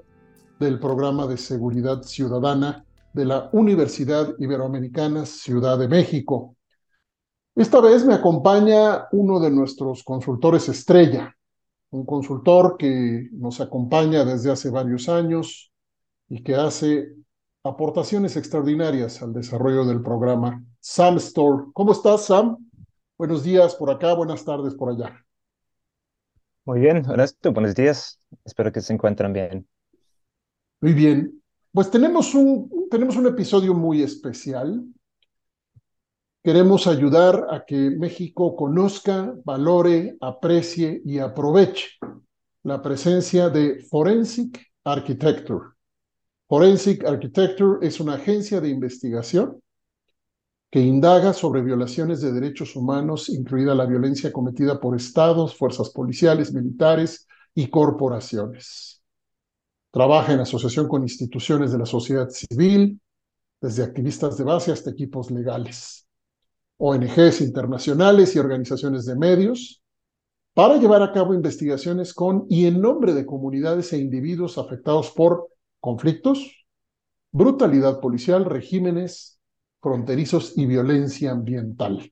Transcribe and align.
del 0.59 0.79
programa 0.79 1.25
de 1.25 1.37
Seguridad 1.37 2.03
Ciudadana 2.03 2.85
de 3.13 3.25
la 3.25 3.49
Universidad 3.53 4.35
Iberoamericana 4.37 5.25
Ciudad 5.25 5.79
de 5.79 5.87
México. 5.87 6.55
Esta 7.55 7.81
vez 7.81 8.05
me 8.05 8.13
acompaña 8.13 9.07
uno 9.11 9.39
de 9.39 9.49
nuestros 9.49 10.03
consultores 10.03 10.69
estrella, 10.69 11.35
un 11.89 12.05
consultor 12.05 12.75
que 12.77 13.29
nos 13.31 13.59
acompaña 13.59 14.23
desde 14.23 14.51
hace 14.51 14.69
varios 14.69 15.09
años 15.09 15.71
y 16.29 16.43
que 16.43 16.55
hace 16.55 17.07
aportaciones 17.63 18.37
extraordinarias 18.37 19.23
al 19.23 19.33
desarrollo 19.33 19.83
del 19.83 20.03
programa 20.03 20.63
Sam 20.79 21.17
Store. 21.17 21.65
¿Cómo 21.73 21.91
estás, 21.91 22.25
Sam? 22.25 22.57
Buenos 23.17 23.45
días 23.45 23.75
por 23.75 23.89
acá, 23.89 24.13
buenas 24.13 24.43
tardes 24.43 24.75
por 24.75 24.89
allá. 24.89 25.25
Muy 26.65 26.81
bien, 26.81 26.97
Ernesto, 26.97 27.53
buenos 27.53 27.73
días. 27.73 28.19
Espero 28.43 28.73
que 28.73 28.81
se 28.81 28.91
encuentren 28.91 29.31
bien. 29.31 29.65
Muy 30.81 30.91
bien. 30.91 31.41
Pues 31.71 31.89
tenemos 31.89 32.35
un, 32.35 32.69
tenemos 32.91 33.15
un 33.15 33.27
episodio 33.27 33.73
muy 33.73 34.03
especial. 34.03 34.83
Queremos 36.43 36.87
ayudar 36.87 37.47
a 37.51 37.63
que 37.63 37.89
México 37.91 38.53
conozca, 38.53 39.33
valore, 39.45 40.17
aprecie 40.19 41.01
y 41.05 41.19
aproveche 41.19 41.91
la 42.63 42.81
presencia 42.81 43.47
de 43.49 43.79
Forensic 43.89 44.59
Architecture. 44.83 45.69
Forensic 46.49 47.05
Architecture 47.05 47.77
es 47.81 48.01
una 48.01 48.15
agencia 48.15 48.59
de 48.59 48.67
investigación 48.67 49.61
que 50.69 50.79
indaga 50.81 51.33
sobre 51.33 51.61
violaciones 51.61 52.21
de 52.21 52.31
derechos 52.31 52.75
humanos, 52.75 53.29
incluida 53.29 53.73
la 53.75 53.85
violencia 53.85 54.33
cometida 54.33 54.79
por 54.79 54.95
estados, 54.95 55.55
fuerzas 55.55 55.89
policiales, 55.89 56.53
militares 56.53 57.27
y 57.53 57.67
corporaciones. 57.69 59.01
Trabaja 59.91 60.33
en 60.33 60.41
asociación 60.41 60.87
con 60.87 61.03
instituciones 61.03 61.71
de 61.71 61.77
la 61.77 61.85
sociedad 61.85 62.29
civil, 62.29 62.99
desde 63.61 63.83
activistas 63.83 64.37
de 64.37 64.43
base 64.43 64.71
hasta 64.71 64.89
equipos 64.89 65.31
legales, 65.31 66.05
ONGs 66.77 67.41
internacionales 67.41 68.35
y 68.35 68.39
organizaciones 68.39 69.05
de 69.05 69.15
medios, 69.15 69.81
para 70.53 70.77
llevar 70.77 71.01
a 71.01 71.11
cabo 71.11 71.33
investigaciones 71.33 72.13
con 72.13 72.45
y 72.49 72.65
en 72.65 72.81
nombre 72.81 73.13
de 73.13 73.25
comunidades 73.25 73.91
e 73.93 73.97
individuos 73.97 74.57
afectados 74.57 75.11
por 75.11 75.49
conflictos, 75.79 76.65
brutalidad 77.31 77.99
policial, 77.99 78.45
regímenes, 78.45 79.34
fronterizos 79.85 80.57
y 80.57 80.65
violencia 80.65 81.29
ambiental. 81.29 82.11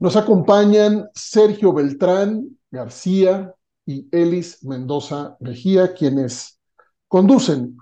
Nos 0.00 0.16
acompañan 0.16 1.08
Sergio 1.14 1.72
Beltrán 1.72 2.58
García 2.72 3.54
y 3.86 4.08
Elis 4.10 4.64
Mendoza 4.64 5.36
Mejía, 5.38 5.94
quienes 5.94 6.58
conducen 7.06 7.76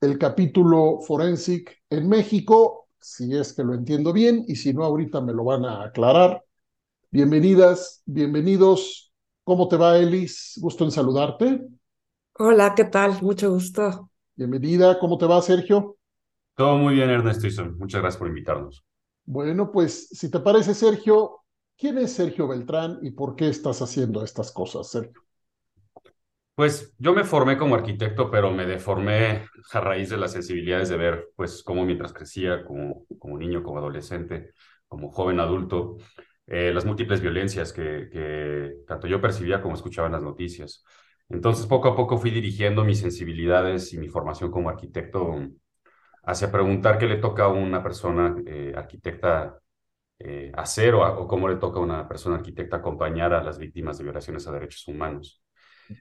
el 0.00 0.18
capítulo 0.18 0.98
Forensic 1.06 1.84
en 1.88 2.08
México, 2.08 2.88
si 3.00 3.32
es 3.32 3.52
que 3.52 3.62
lo 3.62 3.74
entiendo 3.74 4.12
bien, 4.12 4.44
y 4.48 4.56
si 4.56 4.74
no, 4.74 4.82
ahorita 4.82 5.20
me 5.20 5.32
lo 5.32 5.44
van 5.44 5.66
a 5.66 5.84
aclarar. 5.84 6.42
Bienvenidas, 7.12 8.02
bienvenidos. 8.06 9.12
¿Cómo 9.44 9.68
te 9.68 9.76
va, 9.76 9.96
Elis? 9.96 10.58
Gusto 10.60 10.82
en 10.82 10.90
saludarte. 10.90 11.64
Hola, 12.40 12.74
¿qué 12.74 12.86
tal? 12.86 13.22
Mucho 13.22 13.52
gusto. 13.52 14.10
Bienvenida. 14.34 14.98
¿Cómo 14.98 15.16
te 15.16 15.26
va, 15.26 15.40
Sergio? 15.40 15.97
Todo 16.58 16.76
muy 16.76 16.94
bien, 16.94 17.08
Ernesto 17.08 17.46
Muchas 17.76 18.00
gracias 18.00 18.18
por 18.18 18.26
invitarnos. 18.26 18.84
Bueno, 19.24 19.70
pues 19.70 20.08
si 20.08 20.28
te 20.28 20.40
parece, 20.40 20.74
Sergio, 20.74 21.44
¿quién 21.76 21.98
es 21.98 22.14
Sergio 22.14 22.48
Beltrán 22.48 22.98
y 23.00 23.12
por 23.12 23.36
qué 23.36 23.48
estás 23.48 23.80
haciendo 23.80 24.24
estas 24.24 24.50
cosas, 24.50 24.90
Sergio? 24.90 25.22
Pues 26.56 26.96
yo 26.98 27.14
me 27.14 27.22
formé 27.22 27.56
como 27.56 27.76
arquitecto, 27.76 28.28
pero 28.28 28.50
me 28.50 28.66
deformé 28.66 29.46
a 29.72 29.80
raíz 29.80 30.10
de 30.10 30.16
las 30.16 30.32
sensibilidades 30.32 30.88
de 30.88 30.96
ver, 30.96 31.28
pues, 31.36 31.62
cómo 31.62 31.84
mientras 31.84 32.12
crecía, 32.12 32.64
como, 32.64 33.06
como 33.20 33.38
niño, 33.38 33.62
como 33.62 33.78
adolescente, 33.78 34.50
como 34.88 35.12
joven 35.12 35.38
adulto, 35.38 35.98
eh, 36.48 36.72
las 36.74 36.84
múltiples 36.84 37.20
violencias 37.20 37.72
que, 37.72 38.08
que 38.10 38.78
tanto 38.84 39.06
yo 39.06 39.20
percibía 39.20 39.62
como 39.62 39.76
escuchaba 39.76 40.08
en 40.08 40.14
las 40.14 40.24
noticias. 40.24 40.84
Entonces, 41.28 41.66
poco 41.66 41.86
a 41.86 41.94
poco 41.94 42.18
fui 42.18 42.32
dirigiendo 42.32 42.82
mis 42.82 42.98
sensibilidades 42.98 43.92
y 43.92 43.98
mi 43.98 44.08
formación 44.08 44.50
como 44.50 44.70
arquitecto 44.70 45.36
hacia 46.28 46.52
preguntar 46.52 46.98
qué 46.98 47.06
le 47.06 47.16
toca 47.16 47.44
a 47.44 47.48
una 47.48 47.82
persona 47.82 48.36
eh, 48.46 48.74
arquitecta 48.76 49.58
eh, 50.18 50.52
hacer 50.54 50.94
o, 50.94 51.26
cómo 51.26 51.48
le 51.48 51.56
toca 51.56 51.78
a 51.78 51.82
una 51.82 52.06
persona 52.06 52.36
arquitecta 52.36 52.76
acompañar 52.76 53.32
a 53.32 53.42
las 53.42 53.58
víctimas 53.58 53.96
de 53.96 54.04
violaciones 54.04 54.46
a 54.46 54.52
derechos 54.52 54.86
humanos. 54.88 55.42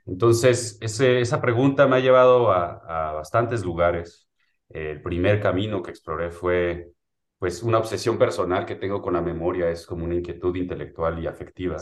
Entonces, 0.06 0.78
esa 0.82 1.42
pregunta 1.42 1.88
me 1.88 1.96
ha 1.96 2.00
llevado 2.00 2.52
a, 2.52 3.14
bastantes 3.14 3.64
lugares. 3.64 4.30
el 4.70 5.02
primer 5.02 5.40
camino 5.42 5.82
que 5.82 5.92
exploré 5.92 6.30
fue 6.30 6.92
pues 7.40 7.64
una 7.64 7.78
obsesión 7.78 8.18
personal 8.18 8.66
que 8.66 8.76
tengo 8.76 9.02
con 9.02 9.14
la 9.14 9.22
memoria, 9.22 9.70
es 9.70 9.86
como 9.86 10.04
una 10.04 10.16
inquietud 10.16 10.56
intelectual 10.58 11.20
y 11.20 11.28
afectiva, 11.28 11.78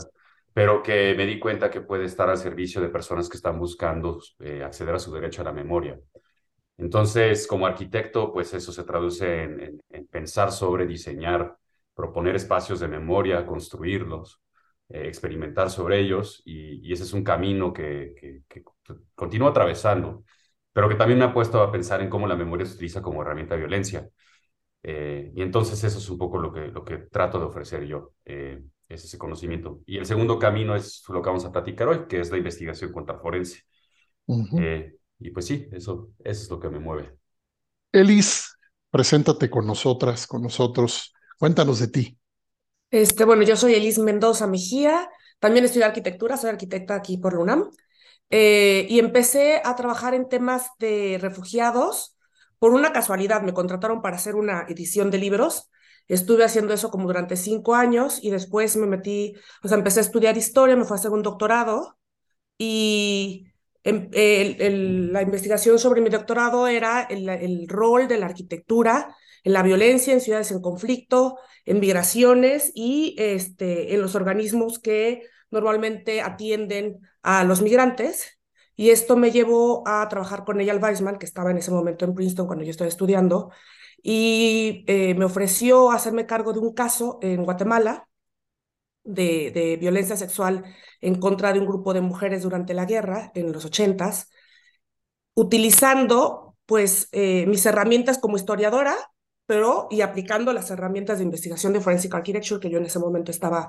pero 0.52 0.82
que 0.82 1.14
me 1.16 1.26
di 1.26 1.40
cuenta 1.40 1.70
que 1.70 1.80
puede 1.80 2.04
estar 2.04 2.30
al 2.30 2.38
servicio 2.38 2.80
de 2.80 2.90
personas 2.90 3.28
que 3.28 3.38
están 3.38 3.58
buscando 3.58 4.20
eh, 4.38 4.62
acceder 4.62 4.94
a 4.94 4.98
su 5.00 5.12
derecho 5.12 5.42
a 5.42 5.46
la 5.46 5.52
memoria. 5.52 5.98
Entonces, 6.78 7.46
como 7.46 7.66
arquitecto, 7.66 8.32
pues 8.32 8.52
eso 8.54 8.72
se 8.72 8.84
traduce 8.84 9.44
en, 9.44 9.82
pensar 10.10 10.52
sobre, 10.52 10.86
diseñar, 10.86 11.56
proponer 11.94 12.36
espacios 12.36 12.80
de 12.80 12.88
memoria, 12.88 13.46
construirlos, 13.46 14.42
eh, 14.88 15.06
experimentar 15.06 15.70
sobre 15.70 16.00
ellos, 16.00 16.42
y, 16.44 16.92
ese 16.92 17.04
es 17.04 17.12
un 17.12 17.24
camino 17.24 17.72
que, 17.72 18.42
que, 18.48 18.62
continúo 19.14 19.48
atravesando, 19.48 20.24
pero 20.72 20.88
que 20.88 20.94
también 20.96 21.18
me 21.18 21.24
ha 21.24 21.32
puesto 21.32 21.62
a 21.62 21.72
pensar 21.72 22.02
en 22.02 22.10
cómo 22.10 22.26
la 22.26 22.36
memoria 22.36 22.66
se 22.66 22.74
utiliza 22.74 23.02
como 23.02 23.22
herramienta 23.22 23.54
de 23.54 23.60
violencia. 23.60 24.08
Eh, 24.82 25.32
y 25.34 25.42
entonces 25.42 25.82
eso 25.82 25.98
es 25.98 26.08
un 26.10 26.18
poco 26.18 26.38
lo 26.38 26.52
que, 26.52 26.68
lo 26.68 26.84
que 26.84 26.98
trato 26.98 27.38
de 27.40 27.46
ofrecer 27.46 27.84
yo, 27.86 28.12
eh, 28.24 28.62
es 28.88 29.04
ese 29.04 29.18
conocimiento. 29.18 29.80
Y 29.86 29.98
el 29.98 30.06
segundo 30.06 30.38
camino 30.38 30.76
es 30.76 31.02
lo 31.08 31.22
que 31.22 31.28
vamos 31.28 31.44
a 31.44 31.52
platicar 31.52 31.88
hoy, 31.88 32.06
que 32.08 32.20
es 32.20 32.30
la 32.30 32.38
investigación 32.38 32.92
contraforense. 32.92 33.62
Y 35.18 35.30
pues 35.30 35.46
sí, 35.46 35.68
eso, 35.72 36.10
eso 36.18 36.42
es 36.42 36.50
lo 36.50 36.60
que 36.60 36.68
me 36.68 36.78
mueve. 36.78 37.16
Elis, 37.92 38.56
preséntate 38.90 39.48
con 39.48 39.66
nosotras, 39.66 40.26
con 40.26 40.42
nosotros. 40.42 41.14
Cuéntanos 41.38 41.78
de 41.80 41.88
ti. 41.88 42.18
Este, 42.90 43.24
bueno, 43.24 43.42
yo 43.42 43.56
soy 43.56 43.74
Elis 43.74 43.98
Mendoza 43.98 44.46
Mejía, 44.46 45.08
también 45.38 45.64
estudié 45.64 45.84
arquitectura, 45.84 46.36
soy 46.36 46.50
arquitecta 46.50 46.94
aquí 46.94 47.18
por 47.18 47.34
la 47.34 47.40
UNAM, 47.40 47.70
eh, 48.30 48.86
y 48.88 48.98
empecé 48.98 49.60
a 49.64 49.74
trabajar 49.76 50.14
en 50.14 50.28
temas 50.28 50.70
de 50.78 51.18
refugiados 51.20 52.16
por 52.58 52.72
una 52.72 52.92
casualidad. 52.92 53.42
Me 53.42 53.52
contrataron 53.52 54.02
para 54.02 54.16
hacer 54.16 54.34
una 54.34 54.66
edición 54.68 55.10
de 55.10 55.18
libros. 55.18 55.70
Estuve 56.08 56.44
haciendo 56.44 56.72
eso 56.72 56.90
como 56.90 57.06
durante 57.06 57.36
cinco 57.36 57.74
años 57.74 58.20
y 58.22 58.30
después 58.30 58.76
me 58.76 58.86
metí, 58.86 59.34
o 59.62 59.68
sea, 59.68 59.76
empecé 59.76 60.00
a 60.00 60.02
estudiar 60.02 60.36
historia, 60.36 60.76
me 60.76 60.84
fui 60.84 60.94
a 60.94 61.00
hacer 61.00 61.10
un 61.10 61.22
doctorado 61.22 61.98
y 62.58 63.48
la 63.86 65.22
investigación 65.22 65.78
sobre 65.78 66.00
mi 66.00 66.10
doctorado 66.10 66.66
era 66.66 67.02
el, 67.02 67.68
rol 67.68 68.08
de 68.08 68.18
la 68.18 68.26
arquitectura 68.26 69.14
en 69.44 69.52
la 69.52 69.62
violencia 69.62 70.12
en 70.12 70.20
ciudades 70.20 70.50
en 70.50 70.60
conflicto, 70.60 71.38
en 71.64 71.78
migraciones 71.78 72.72
y 72.74 73.14
este, 73.18 73.94
en 73.94 74.02
los 74.02 74.14
organismos 74.14 74.78
que 74.80 75.22
normalmente 75.50 76.20
atienden 76.20 76.98
a 77.22 77.44
los 77.44 77.62
migrantes. 77.62 78.38
Y 78.74 78.90
esto 78.90 79.16
me 79.16 79.30
llevó 79.30 79.86
a 79.86 80.06
trabajar 80.08 80.44
con 80.44 80.60
Eyal 80.60 80.82
Weissman, 80.82 81.18
que 81.18 81.26
estaba 81.26 81.50
en 81.50 81.58
ese 81.58 81.70
momento 81.70 82.04
en 82.04 82.14
Princeton 82.14 82.46
cuando 82.46 82.64
yo 82.64 82.70
estaba 82.70 82.88
estudiando, 82.88 83.50
y 84.02 84.84
eh, 84.86 85.14
me 85.14 85.24
ofreció 85.24 85.90
hacerme 85.90 86.26
cargo 86.26 86.52
de 86.52 86.58
un 86.58 86.74
caso 86.74 87.18
en 87.22 87.44
Guatemala 87.44 88.06
de, 89.06 89.78
violencia 89.80 90.16
sexual 90.16 90.64
en 91.00 91.16
contra 91.20 91.52
de 91.52 91.60
un 91.60 91.66
grupo 91.66 91.94
de 91.94 92.00
mujeres 92.00 92.42
durante 92.42 92.74
la 92.74 92.84
guerra 92.84 93.30
en 93.34 93.52
los 93.52 93.64
ochentas, 93.64 94.30
utilizando 95.34 96.56
pues 96.66 97.08
eh, 97.12 97.46
mis 97.46 97.64
herramientas 97.66 98.18
como 98.18 98.36
historiadora, 98.36 98.96
pero 99.46 99.86
y 99.90 100.00
aplicando 100.00 100.52
las 100.52 100.70
herramientas 100.70 101.18
de 101.18 101.24
investigación 101.24 101.72
de 101.72 101.80
Forensic 101.80 102.14
Architecture 102.14 102.60
que 102.60 102.70
yo 102.70 102.78
en 102.78 102.86
ese 102.86 102.98
momento 102.98 103.30
estaba 103.30 103.68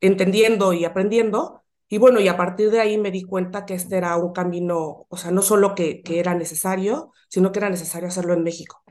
entendiendo 0.00 0.72
y 0.72 0.84
aprendiendo, 0.84 1.62
Y 1.92 1.98
bueno, 1.98 2.20
y 2.20 2.28
a 2.28 2.36
partir 2.36 2.70
de 2.70 2.80
ahí 2.80 2.98
me 2.98 3.10
di 3.10 3.24
cuenta 3.24 3.66
que 3.66 3.74
este 3.74 3.96
era 3.96 4.16
un 4.16 4.32
camino, 4.32 5.06
o 5.08 5.16
sea, 5.16 5.32
no 5.32 5.42
solo 5.42 5.74
que, 5.74 6.02
que 6.02 6.20
era 6.20 6.34
necesario, 6.34 7.12
sino 7.28 7.50
que 7.50 7.58
era 7.58 7.68
necesario 7.68 8.08
hacerlo 8.08 8.32
en 8.34 8.44
México. 8.44 8.84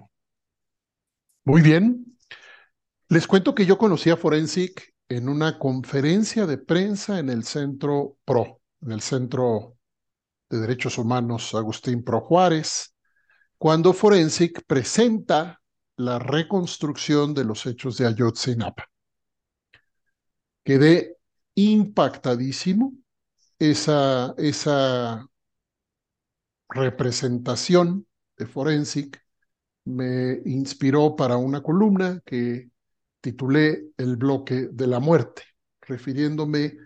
Muy 1.45 1.61
bien. 1.61 2.17
Les 3.07 3.25
cuento 3.25 3.55
que 3.55 3.65
yo 3.65 3.77
conocí 3.77 4.09
a 4.09 4.17
Forensic 4.17 4.93
en 5.09 5.27
una 5.27 5.57
conferencia 5.57 6.45
de 6.45 6.59
prensa 6.59 7.17
en 7.19 7.29
el 7.29 7.43
Centro 7.43 8.17
PRO, 8.23 8.61
en 8.81 8.91
el 8.91 9.01
Centro 9.01 9.75
de 10.49 10.59
Derechos 10.59 10.97
Humanos 10.99 11.53
Agustín 11.55 12.03
Pro 12.03 12.21
Juárez, 12.21 12.95
cuando 13.57 13.91
Forensic 13.93 14.63
presenta 14.65 15.61
la 15.97 16.19
reconstrucción 16.19 17.33
de 17.33 17.43
los 17.43 17.65
hechos 17.65 17.97
de 17.97 18.05
Ayotzinapa. 18.05 18.85
Quedé 20.63 21.17
impactadísimo 21.55 22.93
esa, 23.57 24.33
esa 24.37 25.27
representación 26.69 28.07
de 28.37 28.45
Forensic 28.45 29.21
me 29.85 30.39
inspiró 30.45 31.15
para 31.15 31.37
una 31.37 31.61
columna 31.61 32.21
que 32.25 32.69
titulé 33.21 33.89
El 33.97 34.17
bloque 34.17 34.69
de 34.71 34.87
la 34.87 34.99
muerte, 34.99 35.43
refiriéndome 35.81 36.77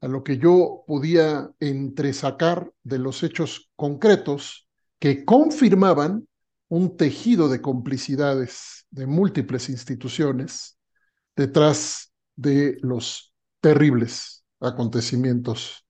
a 0.00 0.08
lo 0.08 0.22
que 0.22 0.38
yo 0.38 0.84
podía 0.86 1.50
entresacar 1.60 2.70
de 2.82 2.98
los 2.98 3.22
hechos 3.22 3.70
concretos 3.76 4.68
que 4.98 5.24
confirmaban 5.24 6.28
un 6.68 6.96
tejido 6.96 7.48
de 7.48 7.60
complicidades 7.60 8.86
de 8.90 9.06
múltiples 9.06 9.68
instituciones 9.68 10.78
detrás 11.34 12.12
de 12.36 12.78
los 12.82 13.32
terribles 13.60 14.44
acontecimientos 14.60 15.84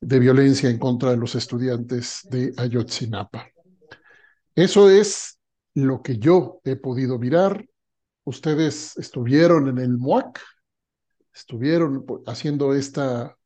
de 0.00 0.18
violencia 0.18 0.68
en 0.68 0.78
contra 0.78 1.10
de 1.10 1.16
los 1.16 1.34
estudiantes 1.34 2.20
de 2.30 2.52
Ayotzinapa. 2.56 3.48
Eso 4.54 4.90
es 4.90 5.38
lo 5.74 6.02
que 6.02 6.18
yo 6.18 6.60
he 6.64 6.76
podido 6.76 7.18
mirar. 7.18 7.66
Ustedes 8.26 8.96
estuvieron 8.96 9.68
en 9.68 9.78
el 9.78 9.96
MUAC, 9.96 10.40
estuvieron 11.32 12.04
haciendo 12.26 12.74
esta 12.74 13.38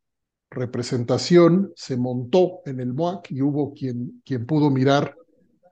representación, 0.51 1.71
se 1.77 1.99
montó 1.99 2.63
en 2.65 2.81
el 2.81 2.95
MUAC 2.95 3.31
y 3.31 3.43
hubo 3.43 3.75
quien, 3.75 4.23
quien 4.25 4.47
pudo 4.47 4.71
mirar 4.71 5.15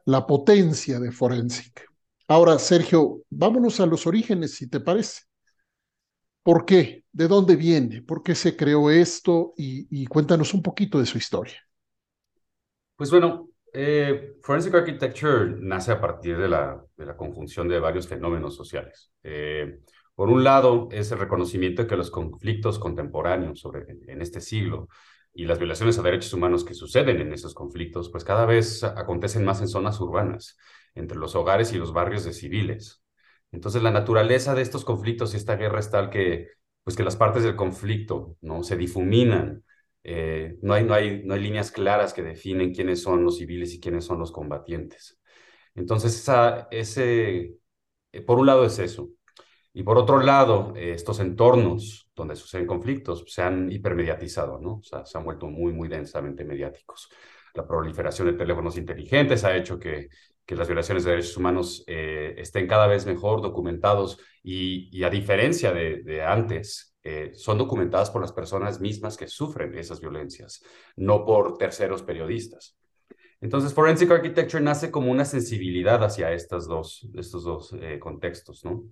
la 0.04 0.26
potencia 0.26 1.00
de 1.00 1.10
Forensic. 1.10 1.86
Ahora, 2.28 2.58
Sergio, 2.58 3.22
vámonos 3.30 3.80
a 3.80 3.86
los 3.86 4.06
orígenes, 4.06 4.54
si 4.54 4.68
te 4.68 4.80
parece. 4.80 5.22
¿Por 6.42 6.66
qué? 6.66 7.04
¿De 7.10 7.28
dónde 7.28 7.56
viene? 7.56 8.02
¿Por 8.02 8.22
qué 8.22 8.34
se 8.34 8.56
creó 8.56 8.90
esto? 8.90 9.54
Y, 9.56 10.04
cuéntanos 10.06 10.52
un 10.52 10.62
poquito 10.62 10.98
de 10.98 11.06
su 11.06 11.16
historia. 11.16 11.58
Pues 12.96 13.10
bueno, 13.10 13.47
eh, 13.80 14.34
Forensic 14.42 14.74
Architecture 14.74 15.54
nace 15.60 15.92
a 15.92 16.00
partir 16.00 16.36
de 16.36 16.48
la, 16.48 16.84
conjunción 17.16 17.68
de 17.68 17.78
varios 17.78 18.08
fenómenos 18.08 18.56
sociales. 18.56 19.12
Eh, 19.22 19.78
por 20.16 20.30
un 20.30 20.42
lado, 20.42 20.88
es 20.90 21.12
el 21.12 21.20
reconocimiento 21.20 21.82
de 21.82 21.88
que 21.88 21.96
los 21.96 22.10
conflictos 22.10 22.80
contemporáneos 22.80 23.60
sobre, 23.60 23.84
en 23.88 24.20
este 24.20 24.40
siglo 24.40 24.88
y 25.32 25.44
las 25.44 25.60
violaciones 25.60 25.96
a 25.96 26.02
derechos 26.02 26.34
humanos 26.34 26.64
que 26.64 26.74
suceden 26.74 27.20
en 27.20 27.32
esos 27.32 27.54
conflictos, 27.54 28.10
pues 28.10 28.24
cada 28.24 28.46
vez 28.46 28.82
acontecen 28.82 29.44
más 29.44 29.60
en 29.60 29.68
zonas 29.68 30.00
urbanas, 30.00 30.58
entre 30.96 31.16
los 31.16 31.36
hogares 31.36 31.72
y 31.72 31.78
los 31.78 31.92
barrios 31.92 32.24
de 32.24 32.32
civiles. 32.32 33.04
Entonces, 33.52 33.80
la 33.84 33.92
naturaleza 33.92 34.56
de 34.56 34.62
estos 34.62 34.84
conflictos 34.84 35.34
y 35.34 35.36
esta 35.36 35.54
guerra 35.54 35.78
es 35.78 35.90
tal 35.90 36.10
que, 36.10 36.48
pues 36.82 36.96
que 36.96 37.04
las 37.04 37.14
partes 37.14 37.44
del 37.44 37.54
conflicto 37.54 38.36
¿no? 38.40 38.64
se 38.64 38.76
difuminan. 38.76 39.62
Eh, 40.10 40.56
no, 40.62 40.72
hay, 40.72 40.84
no, 40.84 40.94
hay, 40.94 41.22
no 41.22 41.34
hay 41.34 41.40
líneas 41.40 41.70
claras 41.70 42.14
que 42.14 42.22
definen 42.22 42.72
quiénes 42.72 43.02
son 43.02 43.22
los 43.24 43.36
civiles 43.36 43.74
y 43.74 43.80
quiénes 43.80 44.06
son 44.06 44.18
los 44.18 44.32
combatientes. 44.32 45.20
Entonces, 45.74 46.14
esa, 46.14 46.66
ese, 46.70 47.56
eh, 48.12 48.22
por 48.22 48.38
un 48.38 48.46
lado 48.46 48.64
es 48.64 48.78
eso. 48.78 49.10
Y 49.74 49.82
por 49.82 49.98
otro 49.98 50.20
lado, 50.20 50.72
eh, 50.76 50.92
estos 50.92 51.20
entornos 51.20 52.10
donde 52.16 52.36
suceden 52.36 52.66
conflictos 52.66 53.24
se 53.26 53.42
han 53.42 53.70
hipermediatizado, 53.70 54.58
¿no? 54.58 54.76
O 54.76 54.82
sea, 54.82 55.04
se 55.04 55.18
han 55.18 55.24
vuelto 55.24 55.46
muy, 55.46 55.74
muy 55.74 55.88
densamente 55.88 56.42
mediáticos. 56.42 57.10
La 57.52 57.66
proliferación 57.66 58.28
de 58.28 58.34
teléfonos 58.34 58.78
inteligentes 58.78 59.44
ha 59.44 59.54
hecho 59.56 59.78
que 59.78 60.08
que 60.46 60.56
las 60.56 60.66
violaciones 60.66 61.04
de 61.04 61.10
derechos 61.10 61.36
humanos 61.36 61.84
estén 61.86 62.66
cada 62.66 62.86
vez 62.86 63.04
mejor 63.04 63.42
documentados 63.42 64.18
y, 64.42 65.02
a 65.04 65.10
diferencia 65.10 65.74
de, 65.74 66.22
antes, 66.26 66.96
eh, 67.10 67.34
son 67.34 67.56
documentadas 67.56 68.10
por 68.10 68.20
las 68.20 68.32
personas 68.32 68.80
mismas 68.80 69.16
que 69.16 69.28
sufren 69.28 69.74
esas 69.78 69.98
violencias, 69.98 70.62
no 70.94 71.24
por 71.24 71.56
terceros 71.56 72.02
periodistas. 72.02 72.76
Entonces, 73.40 73.72
Forensic 73.72 74.10
Architecture 74.10 74.62
nace 74.62 74.90
como 74.90 75.10
una 75.10 75.24
sensibilidad 75.24 76.04
hacia 76.04 76.32
estas 76.32 76.66
dos, 76.66 77.08
estos 77.14 77.44
dos 77.44 77.74
eh, 77.80 77.98
contextos, 77.98 78.62
¿no? 78.62 78.84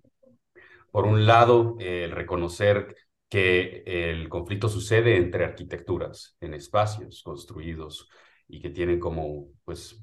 Por 0.91 1.05
un 1.05 1.27
lado, 1.27 1.77
el 1.79 2.11
reconocer 2.11 2.97
que 3.29 3.83
el 3.85 4.31
conflicto 4.31 4.71
sucede 4.71 5.19
entre 5.19 5.45
arquitecturas, 5.45 6.39
en 6.41 6.55
espacios 6.55 7.23
construidos 7.23 8.09
y 8.49 8.63
que 8.63 8.71
tienen 8.71 8.99
como, 8.99 9.49
pues, 9.65 10.03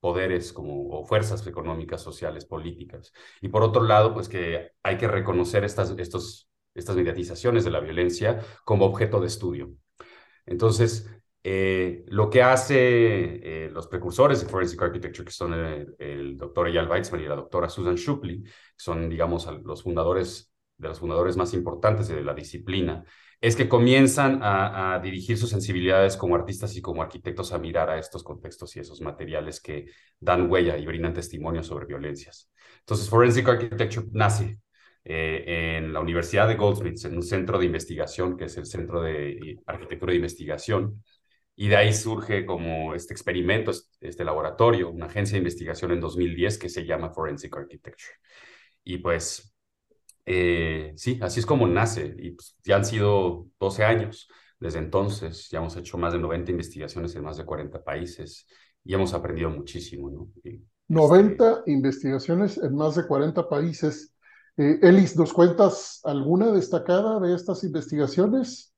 poderes 0.00 0.54
como, 0.54 0.88
o 0.88 1.04
fuerzas 1.04 1.46
económicas, 1.46 2.00
sociales, 2.00 2.46
políticas. 2.46 3.12
Y 3.42 3.48
por 3.48 3.62
otro 3.62 3.82
lado, 3.82 4.14
pues 4.14 4.28
que 4.28 4.70
hay 4.82 4.96
que 4.96 5.08
reconocer 5.08 5.64
estas, 5.64 5.90
estos, 5.98 6.48
estas 6.78 6.96
mediatizaciones 6.96 7.64
de 7.64 7.70
la 7.70 7.80
violencia 7.80 8.40
como 8.64 8.86
objeto 8.86 9.20
de 9.20 9.26
estudio. 9.26 9.70
Entonces, 10.46 11.08
eh, 11.44 12.04
lo 12.08 12.28
que 12.30 12.42
hace 12.42 12.74
eh, 13.66 13.70
los 13.70 13.86
precursores 13.86 14.40
de 14.40 14.46
Forensic 14.48 14.82
Architecture, 14.82 15.24
que 15.24 15.32
son 15.32 15.54
el, 15.54 16.36
doctor 16.36 16.68
Eyal 16.68 16.88
Weizmann 16.88 17.22
y 17.22 17.26
la 17.26 17.36
doctora 17.36 17.68
Susan 17.68 17.94
Shupley, 17.94 18.44
son, 18.76 19.08
digamos, 19.08 19.48
los 19.64 19.82
fundadores 19.82 20.52
de 20.76 20.88
los 20.88 21.00
fundadores 21.00 21.36
más 21.36 21.54
importantes 21.54 22.08
de 22.08 22.22
la 22.22 22.34
disciplina, 22.34 23.04
es 23.40 23.56
que 23.56 23.68
comienzan 23.68 24.40
a, 24.42 24.98
dirigir 25.02 25.38
sus 25.38 25.50
sensibilidades 25.50 26.16
como 26.16 26.34
artistas 26.34 26.76
y 26.76 26.82
como 26.82 27.02
arquitectos 27.02 27.52
a 27.52 27.58
mirar 27.58 27.88
a 27.90 27.98
estos 27.98 28.22
contextos 28.24 28.74
y 28.76 28.80
esos 28.80 29.00
materiales 29.00 29.60
que 29.60 29.86
dan 30.18 30.50
huella 30.50 30.76
y 30.76 30.86
brindan 30.86 31.14
testimonio 31.14 31.62
sobre 31.62 31.86
violencias. 31.86 32.50
Entonces, 32.80 33.08
Forensic 33.08 33.48
Architecture 33.48 34.06
nace 34.12 34.58
eh, 35.08 35.76
en 35.78 35.92
la 35.92 36.00
Universidad 36.00 36.46
de 36.46 36.56
Goldsmiths, 36.56 37.04
en 37.06 37.16
un 37.16 37.22
centro 37.22 37.58
de 37.58 37.66
investigación 37.66 38.36
que 38.36 38.44
es 38.44 38.56
el 38.56 38.66
Centro 38.66 39.02
de 39.02 39.58
Arquitectura 39.66 40.10
de 40.10 40.16
Investigación, 40.16 41.02
y 41.56 41.68
de 41.68 41.76
ahí 41.76 41.92
surge 41.92 42.46
como 42.46 42.94
este 42.94 43.14
experimento, 43.14 43.72
este 44.00 44.24
laboratorio, 44.24 44.90
una 44.90 45.06
agencia 45.06 45.34
de 45.34 45.38
investigación 45.38 45.90
en 45.92 46.00
2010 46.00 46.58
que 46.58 46.68
se 46.68 46.86
llama 46.86 47.10
Forensic 47.10 47.56
Architecture. 47.56 48.14
Y 48.84 48.98
pues 48.98 49.54
eh, 50.24 50.92
sí, 50.96 51.18
así 51.22 51.40
es 51.40 51.46
como 51.46 51.66
nace 51.66 52.14
y 52.18 52.32
pues, 52.32 52.56
ya 52.62 52.76
han 52.76 52.84
sido 52.84 53.48
12 53.58 53.84
años 53.84 54.28
desde 54.60 54.80
entonces, 54.80 55.48
ya 55.50 55.58
hemos 55.58 55.76
hecho 55.76 55.98
más 55.98 56.12
de 56.12 56.18
90 56.18 56.50
investigaciones 56.50 57.14
en 57.14 57.22
más 57.22 57.36
de 57.36 57.44
40 57.44 57.82
países 57.84 58.46
y 58.84 58.94
hemos 58.94 59.14
aprendido 59.14 59.50
muchísimo, 59.50 60.10
¿no? 60.10 60.28
90 60.88 61.50
este 61.50 61.70
investigaciones 61.70 62.58
en 62.58 62.74
más 62.74 62.96
de 62.96 63.06
40 63.06 63.48
países. 63.48 64.14
Eh, 64.58 64.80
Elis, 64.82 65.16
¿nos 65.16 65.32
cuentas 65.32 66.00
alguna 66.02 66.50
destacada 66.50 67.20
de 67.20 67.34
estas 67.34 67.62
investigaciones? 67.62 68.74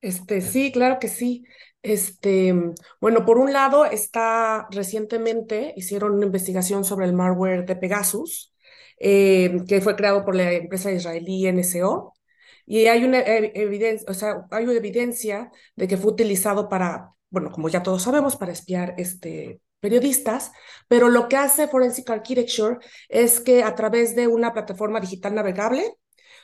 Este, 0.00 0.40
sí, 0.40 0.72
claro 0.72 0.98
que 0.98 1.08
sí. 1.08 1.44
Este, 1.82 2.54
bueno, 2.98 3.26
por 3.26 3.38
un 3.38 3.52
lado 3.52 3.84
está 3.84 4.66
recientemente 4.70 5.74
hicieron 5.76 6.12
una 6.14 6.26
investigación 6.26 6.84
sobre 6.84 7.06
el 7.06 7.12
malware 7.12 7.66
de 7.66 7.76
Pegasus, 7.76 8.54
eh, 8.98 9.58
que 9.68 9.82
fue 9.82 9.96
creado 9.96 10.24
por 10.24 10.34
la 10.34 10.52
empresa 10.52 10.90
israelí 10.90 11.46
NSO. 11.46 12.14
Y 12.64 12.86
hay 12.86 13.04
una 13.04 13.20
evidencia, 13.20 14.06
o 14.10 14.14
sea, 14.14 14.46
hay 14.50 14.64
evidencia 14.64 15.50
de 15.76 15.88
que 15.88 15.96
fue 15.98 16.12
utilizado 16.12 16.68
para, 16.70 17.12
bueno, 17.28 17.50
como 17.50 17.68
ya 17.68 17.82
todos 17.82 18.02
sabemos, 18.02 18.36
para 18.36 18.52
espiar 18.52 18.94
este, 18.96 19.60
periodistas, 19.80 20.52
pero 20.88 21.08
lo 21.08 21.28
que 21.28 21.36
hace 21.36 21.68
Forensic 21.68 22.08
Architecture 22.10 22.78
es 23.08 23.40
que 23.40 23.62
a 23.62 23.74
través 23.74 24.14
de 24.14 24.28
una 24.28 24.52
plataforma 24.52 25.00
digital 25.00 25.34
navegable, 25.34 25.96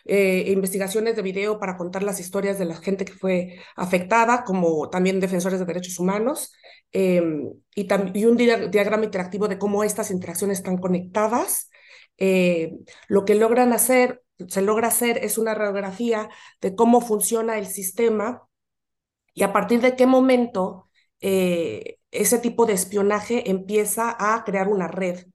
eh, 0.04 0.44
investigaciones 0.48 1.16
de 1.16 1.22
video 1.22 1.58
para 1.58 1.76
contar 1.76 2.02
las 2.02 2.20
historias 2.20 2.58
de 2.58 2.64
la 2.64 2.76
gente 2.76 3.04
que 3.04 3.12
fue 3.12 3.58
afectada, 3.74 4.44
como 4.44 4.88
también 4.88 5.20
defensores 5.20 5.58
de 5.58 5.66
derechos 5.66 5.98
humanos, 5.98 6.52
em, 6.92 7.52
y, 7.74 7.88
y, 8.14 8.24
un 8.24 8.36
diagrama 8.36 9.04
interactivo 9.04 9.48
de 9.48 9.58
cómo 9.58 9.84
estas 9.84 10.10
interacciones 10.10 10.58
están 10.58 10.78
conectadas 10.78 11.68
eh, 12.18 12.72
lo 13.08 13.24
que 13.24 13.34
logran 13.34 13.72
hacer, 13.72 14.22
se 14.48 14.62
logra 14.62 14.88
hacer 14.88 15.18
es 15.24 15.38
una 15.38 15.54
radiografía 15.54 16.28
de 16.60 16.74
cómo 16.74 17.00
funciona 17.00 17.58
el 17.58 17.66
sistema 17.66 18.48
y 19.34 19.42
a 19.42 19.52
partir 19.52 19.80
de 19.80 19.96
qué 19.96 20.06
momento 20.06 20.88
eh, 21.20 21.95
ese 22.20 22.38
tipo 22.38 22.66
de 22.66 22.74
espionaje 22.74 23.50
empieza 23.50 24.16
a 24.18 24.44
crear 24.44 24.68
una 24.68 24.88
red 24.88 25.26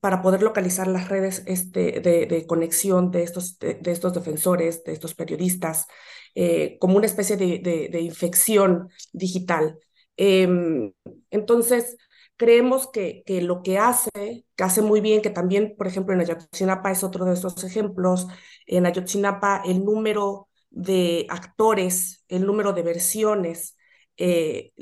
para 0.00 0.22
poder 0.22 0.42
localizar 0.42 0.86
las 0.86 1.08
redes 1.08 1.42
este, 1.46 2.00
de, 2.00 2.46
conexión 2.46 3.10
de 3.10 3.22
estos, 3.22 3.58
de, 3.58 3.80
estos 3.86 4.12
defensores, 4.14 4.84
de 4.84 4.92
estos 4.92 5.14
periodistas, 5.14 5.86
eh, 6.34 6.76
como 6.80 6.96
una 6.96 7.06
especie 7.06 7.36
de, 7.36 8.00
infección 8.00 8.88
digital. 9.12 9.78
Em, 10.16 10.92
entonces, 11.30 11.96
creemos 12.36 12.88
que, 12.88 13.22
que, 13.26 13.42
lo 13.42 13.62
que 13.62 13.78
hace, 13.78 14.10
que 14.54 14.64
hace 14.64 14.82
muy 14.82 15.00
bien, 15.00 15.22
que 15.22 15.30
también, 15.30 15.74
por 15.76 15.86
ejemplo, 15.86 16.14
en 16.14 16.20
Ayotzinapa 16.20 16.92
es 16.92 17.02
otro 17.02 17.24
de 17.24 17.34
estos 17.34 17.64
ejemplos, 17.64 18.26
en 18.66 18.86
Ayotzinapa 18.86 19.62
el 19.64 19.84
número 19.84 20.48
de 20.70 21.26
actores, 21.30 22.24
el 22.28 22.46
número 22.46 22.72
de 22.72 22.82
versiones, 22.82 23.76
eh, 24.18 24.72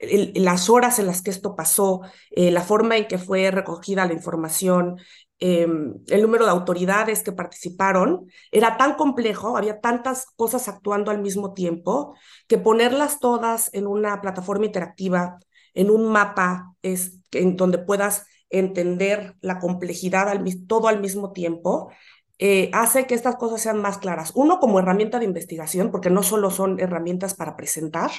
las 0.00 0.70
horas 0.70 0.98
en 0.98 1.06
las 1.06 1.22
que 1.22 1.30
esto 1.30 1.56
pasó, 1.56 2.02
eh, 2.30 2.50
la 2.50 2.62
forma 2.62 2.96
en 2.96 3.08
que 3.08 3.18
fue 3.18 3.50
recogida 3.50 4.06
la 4.06 4.12
información, 4.12 4.96
em, 5.40 5.94
el 6.08 6.22
número 6.22 6.44
de 6.44 6.50
autoridades 6.50 7.22
que 7.22 7.32
participaron, 7.32 8.26
era 8.50 8.76
tan 8.76 8.94
complejo, 8.94 9.56
había 9.56 9.80
tantas 9.80 10.26
cosas 10.36 10.68
actuando 10.68 11.10
al 11.10 11.20
mismo 11.20 11.52
tiempo, 11.54 12.14
que 12.46 12.58
ponerlas 12.58 13.20
todas 13.20 13.70
en 13.72 13.86
una 13.86 14.20
plataforma 14.20 14.66
interactiva, 14.66 15.38
en 15.74 15.90
un 15.90 16.10
mapa, 16.10 16.74
es, 16.82 17.18
en 17.32 17.56
donde 17.56 17.78
puedas 17.78 18.26
entender 18.50 19.36
la 19.40 19.58
complejidad 19.58 20.28
al, 20.28 20.44
todo 20.66 20.88
al 20.88 21.00
mismo 21.00 21.32
tiempo, 21.32 21.90
eh, 22.38 22.70
hace 22.72 23.06
que 23.06 23.14
estas 23.14 23.36
cosas 23.36 23.60
sean 23.60 23.80
más 23.82 23.98
claras. 23.98 24.32
Uno, 24.34 24.60
como 24.60 24.78
herramienta 24.78 25.18
de 25.18 25.24
investigación, 25.24 25.90
porque 25.90 26.10
no 26.10 26.22
solo 26.22 26.50
son 26.50 26.78
herramientas 26.80 27.34
para 27.34 27.56
presentar, 27.56 28.10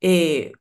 eh, 0.00 0.52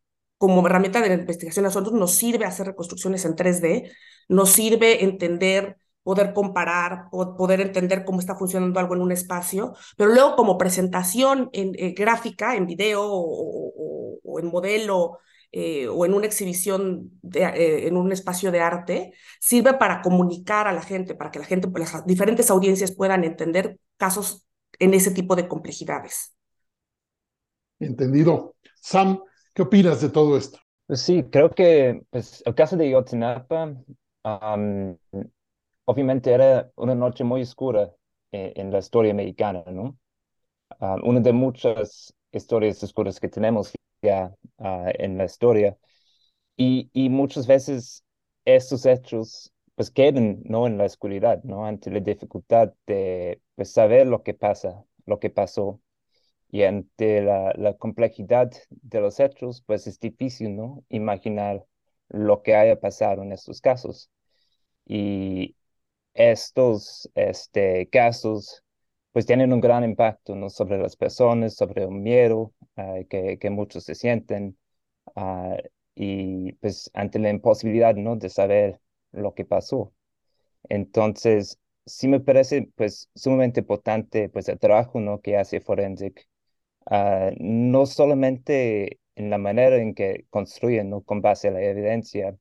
como 0.43 0.67
herramienta 0.67 0.99
de 0.99 1.13
investigación 1.13 1.63
a 1.63 1.69
nosotros 1.69 1.93
nos 1.93 2.15
sirve 2.15 2.43
hacer 2.43 2.67
reconstrucciones 2.67 3.23
en 3.23 3.33
3D, 3.33 3.89
nos 4.27 4.49
sirve 4.49 5.05
entender, 5.05 5.77
poder 6.03 6.33
comparar, 6.33 7.05
poder 7.11 7.61
entender 7.61 8.03
cómo 8.03 8.19
está 8.19 8.35
funcionando 8.35 8.77
algo 8.77 8.93
en 8.93 8.99
un 8.99 9.13
espacio, 9.13 9.73
pero 9.95 10.13
luego 10.13 10.35
como 10.35 10.57
presentación 10.57 11.49
en, 11.53 11.71
eh, 11.77 11.93
gráfica, 11.93 12.57
en 12.57 12.65
video 12.65 13.03
o, 13.05 14.37
en 14.37 14.47
modelo 14.47 15.19
eh, 15.53 15.87
o 15.87 16.05
en 16.05 16.13
una 16.13 16.25
exhibición, 16.25 17.09
de, 17.21 17.43
eh, 17.43 17.87
en 17.87 17.95
un 17.95 18.11
espacio 18.11 18.51
de 18.51 18.59
arte, 18.59 19.13
sirve 19.39 19.75
para 19.75 20.01
comunicar 20.01 20.67
a 20.67 20.73
la 20.73 20.81
gente, 20.81 21.15
para 21.15 21.31
que 21.31 21.39
la 21.39 21.45
gente, 21.45 21.69
las 21.73 22.05
diferentes 22.05 22.51
audiencias 22.51 22.91
puedan 22.91 23.23
entender 23.23 23.79
casos 23.95 24.45
en 24.77 24.93
ese 24.93 25.11
tipo 25.11 25.37
de 25.37 25.47
complejidades. 25.47 26.35
Entendido. 27.79 28.55
Sam, 28.81 29.21
¿Qué 29.53 29.61
opinas 29.61 30.01
de 30.01 30.09
todo 30.09 30.35
esto? 30.35 30.59
Pues 30.87 31.01
sí, 31.01 31.23
creo 31.23 31.51
que 31.51 32.01
pues, 32.09 32.41
el 32.45 32.55
caso 32.55 32.75
de 32.75 32.89
Yotzinapa, 32.89 33.75
obviamente 35.85 36.31
era 36.31 36.71
una 36.75 36.95
noche 36.95 37.23
muy 37.23 37.43
oscura 37.43 37.91
eh, 38.31 38.53
en, 38.55 38.71
la 38.71 38.79
historia 38.79 39.13
mexicana, 39.13 39.63
¿no? 39.67 39.97
una 41.03 41.19
de 41.19 41.33
muchas 41.33 42.13
historias 42.31 42.83
oscuras 42.83 43.19
que 43.19 43.29
tenemos 43.29 43.73
ya 44.01 44.33
ah, 44.57 44.91
en 44.95 45.17
la 45.17 45.25
historia. 45.25 45.77
Y, 46.57 46.89
y 46.93 47.09
muchas 47.09 47.45
veces 47.45 48.03
estos 48.45 48.85
hechos 48.85 49.53
pues 49.75 49.91
quedan 49.91 50.41
¿no? 50.45 50.67
en 50.67 50.77
la 50.77 50.85
oscuridad, 50.85 51.43
¿no? 51.43 51.65
Ante 51.65 51.91
la 51.91 51.99
dificultad 51.99 52.73
de 52.87 53.41
pues, 53.55 53.71
saber 53.71 54.07
lo 54.07 54.23
que 54.23 54.33
pasa, 54.33 54.83
lo 55.05 55.19
que 55.19 55.29
pasó 55.29 55.79
y 56.53 56.63
ante 56.65 57.21
la, 57.23 57.75
complejidad 57.79 58.51
de 58.69 59.01
los 59.01 59.19
hechos, 59.19 59.63
pues 59.65 59.87
es 59.87 59.99
difícil, 59.99 60.55
¿no? 60.55 60.83
Imaginar 60.89 61.65
lo 62.09 62.43
que 62.43 62.55
haya 62.55 62.79
pasado 62.79 63.23
en 63.23 63.31
estos 63.33 63.59
casos. 63.61 64.11
Y 64.85 65.55
estos 66.13 67.09
este, 67.15 67.89
casos, 67.89 68.63
pues 69.13 69.25
tienen 69.25 69.53
un 69.53 69.61
gran 69.61 69.83
impacto, 69.83 70.35
¿no? 70.35 70.49
Sobre 70.49 70.77
las 70.77 70.95
personas, 70.95 71.55
sobre 71.55 71.83
el 71.85 71.89
miedo 71.91 72.53
ah, 72.77 72.99
que, 73.09 73.49
muchos 73.51 73.85
se 73.85 73.95
sienten 73.95 74.57
ah, 75.15 75.57
y 75.95 76.53
pues 76.53 76.91
ante 76.93 77.19
la 77.19 77.29
imposibilidad, 77.31 77.95
¿no? 77.95 78.15
De 78.17 78.29
saber 78.29 78.79
lo 79.11 79.33
que 79.33 79.45
pasó. 79.45 79.93
Entonces, 80.69 81.59
sí 81.85 82.07
me 82.07 82.19
parece 82.19 82.69
pues 82.75 83.09
sumamente 83.15 83.61
importante 83.61 84.29
pues 84.29 84.49
el 84.49 84.59
trabajo, 84.59 84.99
¿no? 84.99 85.21
Que 85.21 85.37
hace 85.37 85.61
Forensic 85.61 86.27
Ah, 86.85 87.31
no 87.39 87.85
solamente 87.85 88.99
en 89.15 89.29
la 89.29 89.37
manera 89.37 89.77
en 89.77 89.93
que 89.95 90.25
construyen 90.29 90.89
¿no? 90.89 91.01
con 91.01 91.21
base 91.21 91.47
a 91.47 91.51
la 91.51 91.61
evidencia 91.61 92.37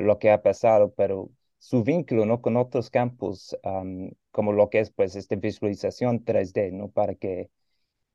lo 0.00 0.18
que 0.18 0.30
ha 0.30 0.42
pasado, 0.42 0.92
pero 0.94 1.30
su 1.58 1.84
vínculo 1.84 2.26
¿no? 2.26 2.42
con 2.42 2.56
otros 2.56 2.90
campos, 2.90 3.56
como 4.30 4.52
lo 4.52 4.70
que 4.70 4.80
es 4.80 4.90
pues 4.90 5.16
esta 5.16 5.36
visualización 5.36 6.24
3D, 6.24 6.72
¿no? 6.72 6.88
para 6.90 7.14
que 7.14 7.50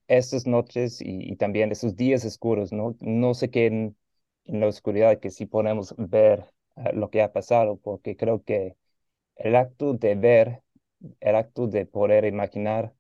estas 0.08 0.48
noches 0.48 1.00
y, 1.02 1.36
también 1.38 1.72
esos 1.72 1.96
días 1.96 2.26
oscuros 2.26 2.72
¿no? 2.74 2.96
no 3.02 3.34
se 3.34 3.50
queden 3.50 3.98
en 4.46 4.60
la 4.60 4.68
oscuridad, 4.68 5.20
que 5.20 5.30
sí 5.32 5.46
podemos 5.46 5.96
ver 5.98 6.46
ah, 6.76 6.92
lo 6.94 7.10
que 7.10 7.22
ha 7.22 7.32
pasado, 7.34 7.78
porque 7.78 8.16
creo 8.18 8.44
que 8.44 8.76
el 9.38 9.56
acto 9.56 9.94
de 9.94 10.16
ver, 10.16 10.64
el 11.22 11.36
acto 11.36 11.68
de 11.68 11.86
poder 11.86 12.26
imaginar 12.26 12.94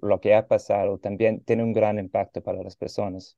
lo 0.00 0.20
que 0.20 0.34
ha 0.34 0.46
pasado 0.46 0.98
también 0.98 1.42
tiene 1.44 1.62
un 1.62 1.72
gran 1.72 1.98
impacto 1.98 2.42
para 2.42 2.62
las 2.62 2.76
personas. 2.76 3.36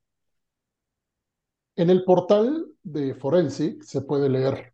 En 1.75 1.89
el 1.89 2.03
portal 2.03 2.67
de 2.83 3.15
Forensic 3.15 3.83
se 3.83 4.01
puede 4.01 4.29
leer, 4.29 4.73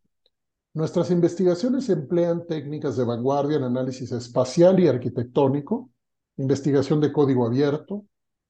nuestras 0.73 1.11
investigaciones 1.11 1.87
emplean 1.89 2.47
técnicas 2.47 2.97
de 2.97 3.05
vanguardia 3.05 3.57
en 3.57 3.63
análisis 3.63 4.11
espacial 4.11 4.79
y 4.79 4.87
arquitectónico, 4.87 5.89
investigación 6.37 6.99
de 6.99 7.13
código 7.13 7.45
abierto, 7.45 8.05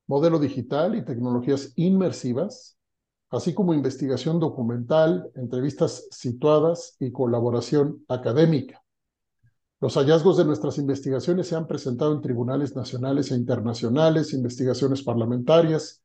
modelo 0.07 0.39
digital 0.39 0.95
y 0.95 1.03
tecnologías 1.03 1.73
inmersivas, 1.75 2.77
así 3.29 3.53
como 3.53 3.73
investigación 3.73 4.39
documental, 4.39 5.29
entrevistas 5.35 6.07
situadas 6.11 6.95
y 6.99 7.11
colaboración 7.11 8.05
académica. 8.07 8.84
Los 9.81 9.95
hallazgos 9.95 10.37
de 10.37 10.45
nuestras 10.45 10.77
investigaciones 10.77 11.47
se 11.47 11.55
han 11.55 11.67
presentado 11.67 12.13
en 12.13 12.21
tribunales 12.21 12.75
nacionales 12.75 13.31
e 13.31 13.35
internacionales, 13.35 14.33
investigaciones 14.33 15.03
parlamentarias 15.03 16.01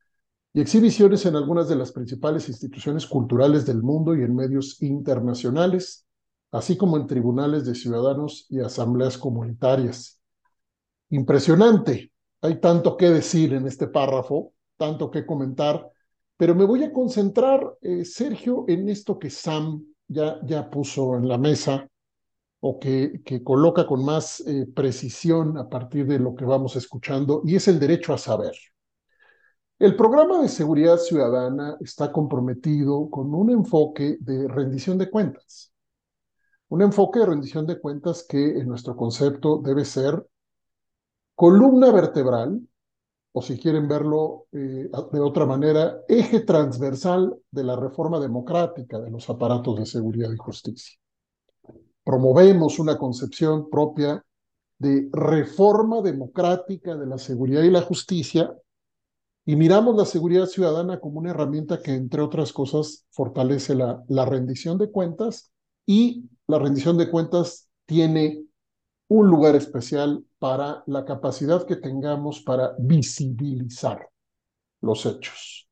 y 0.53 0.61
exhibiciones 0.61 1.25
en 1.27 1.37
algunas 1.37 1.69
de 1.69 1.77
las 1.77 1.93
principales 1.93 2.49
instituciones 2.49 3.07
culturales 3.07 3.65
del 3.67 3.83
mundo 3.83 4.17
y 4.17 4.23
en 4.23 4.35
medios 4.35 4.83
internacionales, 4.83 6.05
así 6.50 6.77
como 6.77 6.97
en 6.97 7.07
tribunales 7.07 7.65
de 7.65 7.77
ciudadanos 7.77 8.47
y 8.49 8.59
asambleas 8.59 9.17
comunitarias. 9.17 10.21
Impresionante. 11.11 12.12
Hay 12.43 12.59
tanto 12.59 12.97
que 12.97 13.11
decir 13.11 13.55
en 13.55 13.67
este 13.67 13.87
párrafo, 13.87 14.53
tanto 14.77 15.11
que 15.11 15.25
comentar, 15.25 15.89
pero 16.37 16.55
me 16.55 16.65
voy 16.65 16.83
a 16.83 16.93
concentrar, 16.93 17.77
eh, 17.83 18.05
Sergio, 18.05 18.65
en 18.67 18.89
esto 18.89 19.19
que 19.19 19.31
Sam 19.31 19.85
ya, 20.09 20.41
ya 20.45 20.69
puso 20.69 21.17
en 21.17 21.29
la 21.29 21.39
mesa 21.39 21.87
o 22.61 22.79
que, 22.79 23.23
que 23.25 23.43
coloca 23.43 23.87
con 23.87 24.05
más 24.05 24.40
eh, 24.47 24.67
precisión 24.75 25.57
a 25.57 25.69
partir 25.69 26.07
de 26.07 26.19
lo 26.19 26.35
que 26.35 26.45
vamos 26.45 26.76
escuchando, 26.76 27.43
y 27.45 27.57
es 27.57 27.69
el 27.69 27.81
derecho 27.81 28.12
a 28.12 28.19
saber. 28.19 28.52
El 29.79 29.97
programa 29.97 30.43
de 30.43 30.49
seguridad 30.49 30.99
ciudadana 30.99 31.79
está 31.81 32.12
comprometido 32.12 33.09
con 33.09 33.35
un 33.35 33.50
enfoque 33.50 34.19
de 34.21 34.47
rendición 34.47 34.99
de 34.99 35.11
cuentas. 35.11 35.73
Un 36.69 36.83
enfoque 36.83 37.21
de 37.21 37.26
rendición 37.26 37.67
de 37.67 37.81
cuentas 37.81 38.26
que 38.29 38.59
en 38.59 38.69
nuestro 38.69 38.95
concepto 38.95 39.61
debe 39.64 39.87
ser 39.87 40.23
columna 41.35 41.90
vertebral, 41.90 42.61
o 43.33 43.40
si 43.40 43.59
quieren 43.59 43.88
verlo 43.88 44.49
eh, 44.52 44.90
de 45.12 45.21
otra 45.21 45.47
manera, 45.47 46.02
eje 46.09 46.40
transversal 46.40 47.35
de 47.50 47.64
la 47.64 47.76
reforma 47.76 48.21
democrática 48.21 49.00
de 49.00 49.11
los 49.11 49.31
aparatos 49.31 49.79
de 49.79 49.87
seguridad 49.87 50.31
y 50.31 50.37
justicia 50.37 51.00
promovemos 52.11 52.81
una 52.81 52.99
concepción 52.99 53.71
propia 53.71 54.25
de 54.81 55.09
reforma 55.12 56.02
democrática 56.02 56.97
de 56.97 57.07
la 57.07 57.19
seguridad 57.19 57.62
y 57.62 57.71
la 57.71 57.83
justicia 57.83 58.52
y 59.47 59.55
miramos 59.55 59.95
la 59.95 60.05
seguridad 60.05 60.47
ciudadana 60.47 60.99
como 60.99 61.21
una 61.21 61.31
herramienta 61.31 61.81
que, 61.81 61.95
entre 61.95 62.21
otras 62.21 62.52
cosas, 62.52 63.07
fortalece 63.12 63.76
la, 63.76 64.25
rendición 64.25 64.76
de 64.76 64.90
cuentas 64.90 65.52
y 65.87 66.29
la 66.49 66.59
rendición 66.59 66.99
de 66.99 67.09
cuentas 67.09 67.69
tiene 67.87 68.43
un 69.07 69.29
lugar 69.29 69.55
especial 69.55 70.25
para 70.40 70.83
la 70.88 71.05
capacidad 71.05 71.64
que 71.64 71.76
tengamos 71.76 72.40
para 72.40 72.75
visibilizar 72.76 74.09
los 74.81 75.07
hechos. 75.07 75.69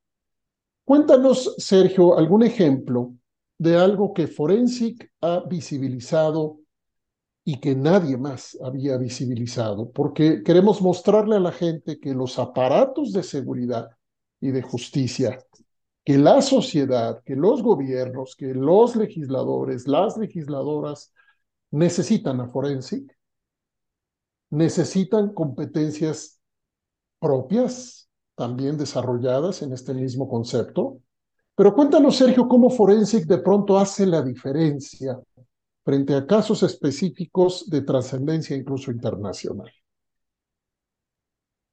Cuéntanos, 0.84 1.56
Sergio, 1.58 2.16
algún 2.16 2.44
ejemplo 2.44 3.17
de 3.58 3.76
algo 3.76 4.14
que 4.14 4.28
Forensic 4.28 5.10
ha 5.20 5.40
visibilizado 5.40 6.60
y 7.44 7.60
que 7.60 7.74
nadie 7.74 8.16
más 8.16 8.56
había 8.62 8.96
visibilizado, 8.96 9.90
porque 9.90 10.42
queremos 10.42 10.80
mostrarle 10.82 11.36
a 11.36 11.40
la 11.40 11.52
gente 11.52 11.98
que 11.98 12.14
los 12.14 12.38
aparatos 12.38 13.12
de 13.12 13.22
seguridad 13.22 13.90
y 14.40 14.50
de 14.50 14.62
justicia, 14.62 15.38
que 16.04 16.18
la 16.18 16.42
sociedad, 16.42 17.22
que 17.24 17.34
los 17.36 17.62
gobiernos, 17.62 18.36
que 18.36 18.54
los 18.54 18.96
legisladores, 18.96 19.88
las 19.88 20.16
legisladoras 20.16 21.12
necesitan 21.70 22.40
a 22.40 22.48
Forensic, 22.48 23.16
necesitan 24.50 25.32
competencias 25.32 26.40
propias, 27.18 28.08
también 28.34 28.78
desarrolladas 28.78 29.62
en 29.62 29.72
este 29.72 29.92
mismo 29.94 30.28
concepto. 30.28 31.00
Pero 31.58 31.74
cuéntanos, 31.74 32.16
Sergio, 32.16 32.46
cómo 32.46 32.70
Forensic 32.70 33.24
de 33.24 33.38
pronto 33.38 33.80
hace 33.80 34.06
la 34.06 34.22
diferencia 34.22 35.18
frente 35.84 36.14
a 36.14 36.24
casos 36.24 36.62
específicos 36.62 37.68
de 37.68 37.82
trascendencia 37.82 38.56
incluso 38.56 38.92
internacional. 38.92 39.68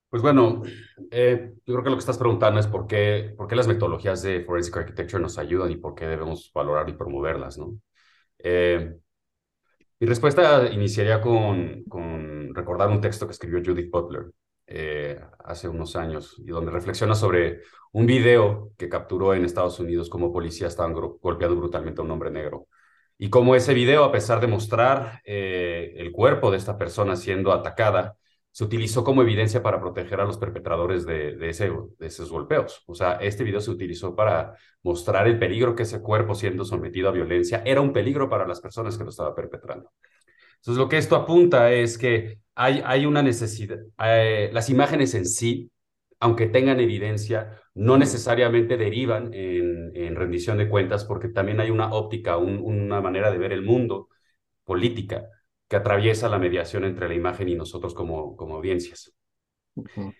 Pues 0.09 0.23
bueno, 0.23 0.63
eh, 1.11 1.53
yo 1.67 1.73
creo 1.75 1.83
que 1.83 1.89
lo 1.91 1.97
que 1.97 1.99
estás 1.99 2.17
preguntando 2.17 2.59
es 2.59 2.65
por 2.65 2.87
qué, 2.87 3.35
por 3.37 3.47
qué 3.47 3.55
las 3.55 3.67
metodologías 3.67 4.23
de 4.23 4.43
Forensic 4.43 4.75
Architecture 4.75 5.21
nos 5.21 5.37
ayudan 5.37 5.69
y 5.69 5.77
por 5.77 5.93
qué 5.93 6.07
debemos 6.07 6.51
valorar 6.51 6.89
y 6.89 6.93
promoverlas, 6.93 7.59
¿no? 7.59 7.77
Eh, 8.39 8.91
mi 9.99 10.07
respuesta 10.07 10.67
iniciaría 10.73 11.21
con, 11.21 11.83
con, 11.83 12.55
recordar 12.55 12.89
un 12.89 13.01
texto 13.01 13.27
que 13.27 13.33
escribió 13.33 13.61
Judith 13.63 13.91
Butler 13.91 14.31
eh, 14.67 15.19
hace 15.43 15.67
unos 15.67 15.95
años 15.95 16.36
y 16.39 16.48
donde 16.48 16.72
reflexiona 16.72 17.15
sobre 17.15 17.62
un 17.91 18.05
video 18.05 18.72
que 18.77 18.89
capturó 18.89 19.34
en 19.34 19.45
Estados 19.45 19.79
Unidos 19.79 20.10
como 20.10 20.34
policías 20.34 20.74
estaban 20.74 20.93
golpeando 20.93 21.55
brutalmente 21.55 22.01
a 22.01 22.03
un 22.03 22.12
hombre 22.12 22.31
negro. 22.31 22.67
Y 23.17 23.29
cómo 23.29 23.55
ese 23.55 23.74
video, 23.74 24.03
a 24.03 24.12
pesar 24.12 24.41
de 24.41 24.48
mostrar 24.48 25.22
eh, 25.25 25.93
el 25.98 26.12
cuerpo 26.12 26.51
de 26.51 26.57
esta 26.57 26.77
persona 26.77 27.15
siendo 27.15 27.53
atacada, 27.53 28.17
se 28.51 28.63
utilizó 28.63 29.03
como 29.03 29.22
evidencia 29.22 29.62
para 29.62 29.79
proteger 29.81 30.22
a 30.22 30.25
los 30.25 30.38
perpetradores 30.38 31.05
de, 31.05 31.36
de, 31.36 31.50
ese, 31.50 31.69
de 32.00 32.07
esos 32.07 32.31
golpeos. 32.31 32.84
O 32.88 32.95
sea, 32.95 33.13
este 33.15 33.43
video 33.43 33.62
se 33.62 33.72
utilizó 33.72 34.15
para 34.15 34.55
mostrar 34.81 35.27
el 35.27 35.38
peligro 35.39 35.75
que 35.75 35.84
ese 35.84 36.01
cuerpo 36.01 36.36
siendo 36.36 36.63
sometido 36.65 37.10
a 37.10 37.12
violencia 37.12 37.62
era 37.65 37.81
un 37.81 37.93
peligro 37.93 38.29
para 38.29 38.48
las 38.48 38.62
personas 38.62 38.98
que 38.98 39.03
lo 39.03 39.10
estaban 39.10 39.36
perpetrando. 39.36 39.91
Entonces, 40.65 40.79
lo 40.81 40.89
que 40.89 40.98
esto 40.98 41.15
apunta 41.15 41.72
es 41.72 41.98
que 41.98 42.39
hay, 42.55 42.81
hay 42.86 43.05
una 43.05 43.22
necesidad, 43.22 43.77
eh, 44.03 44.50
las 44.53 44.69
imágenes 44.69 45.13
en 45.13 45.25
sí, 45.25 45.72
aunque 46.19 46.48
tengan 46.48 46.79
evidencia, 46.79 47.62
no 47.75 47.98
necesariamente 47.98 48.77
derivan 48.77 49.34
en, 49.34 49.91
en 49.95 50.15
rendición 50.15 50.57
de 50.57 50.69
cuentas 50.69 51.05
porque 51.05 51.29
también 51.29 51.60
hay 51.60 51.69
una 51.69 51.93
óptica, 51.93 52.38
un, 52.38 52.60
una 52.60 53.01
manera 53.01 53.31
de 53.31 53.38
ver 53.38 53.51
el 53.53 53.62
mundo 53.62 54.10
política 54.65 55.29
que 55.67 55.77
atraviesa 55.77 56.29
la 56.29 56.39
mediación 56.39 56.86
entre 56.86 57.07
la 57.10 57.15
imagen 57.15 57.50
y 57.50 57.55
nosotros 57.55 57.93
como, 57.95 58.36
como 58.38 58.55
audiencias. 58.57 59.13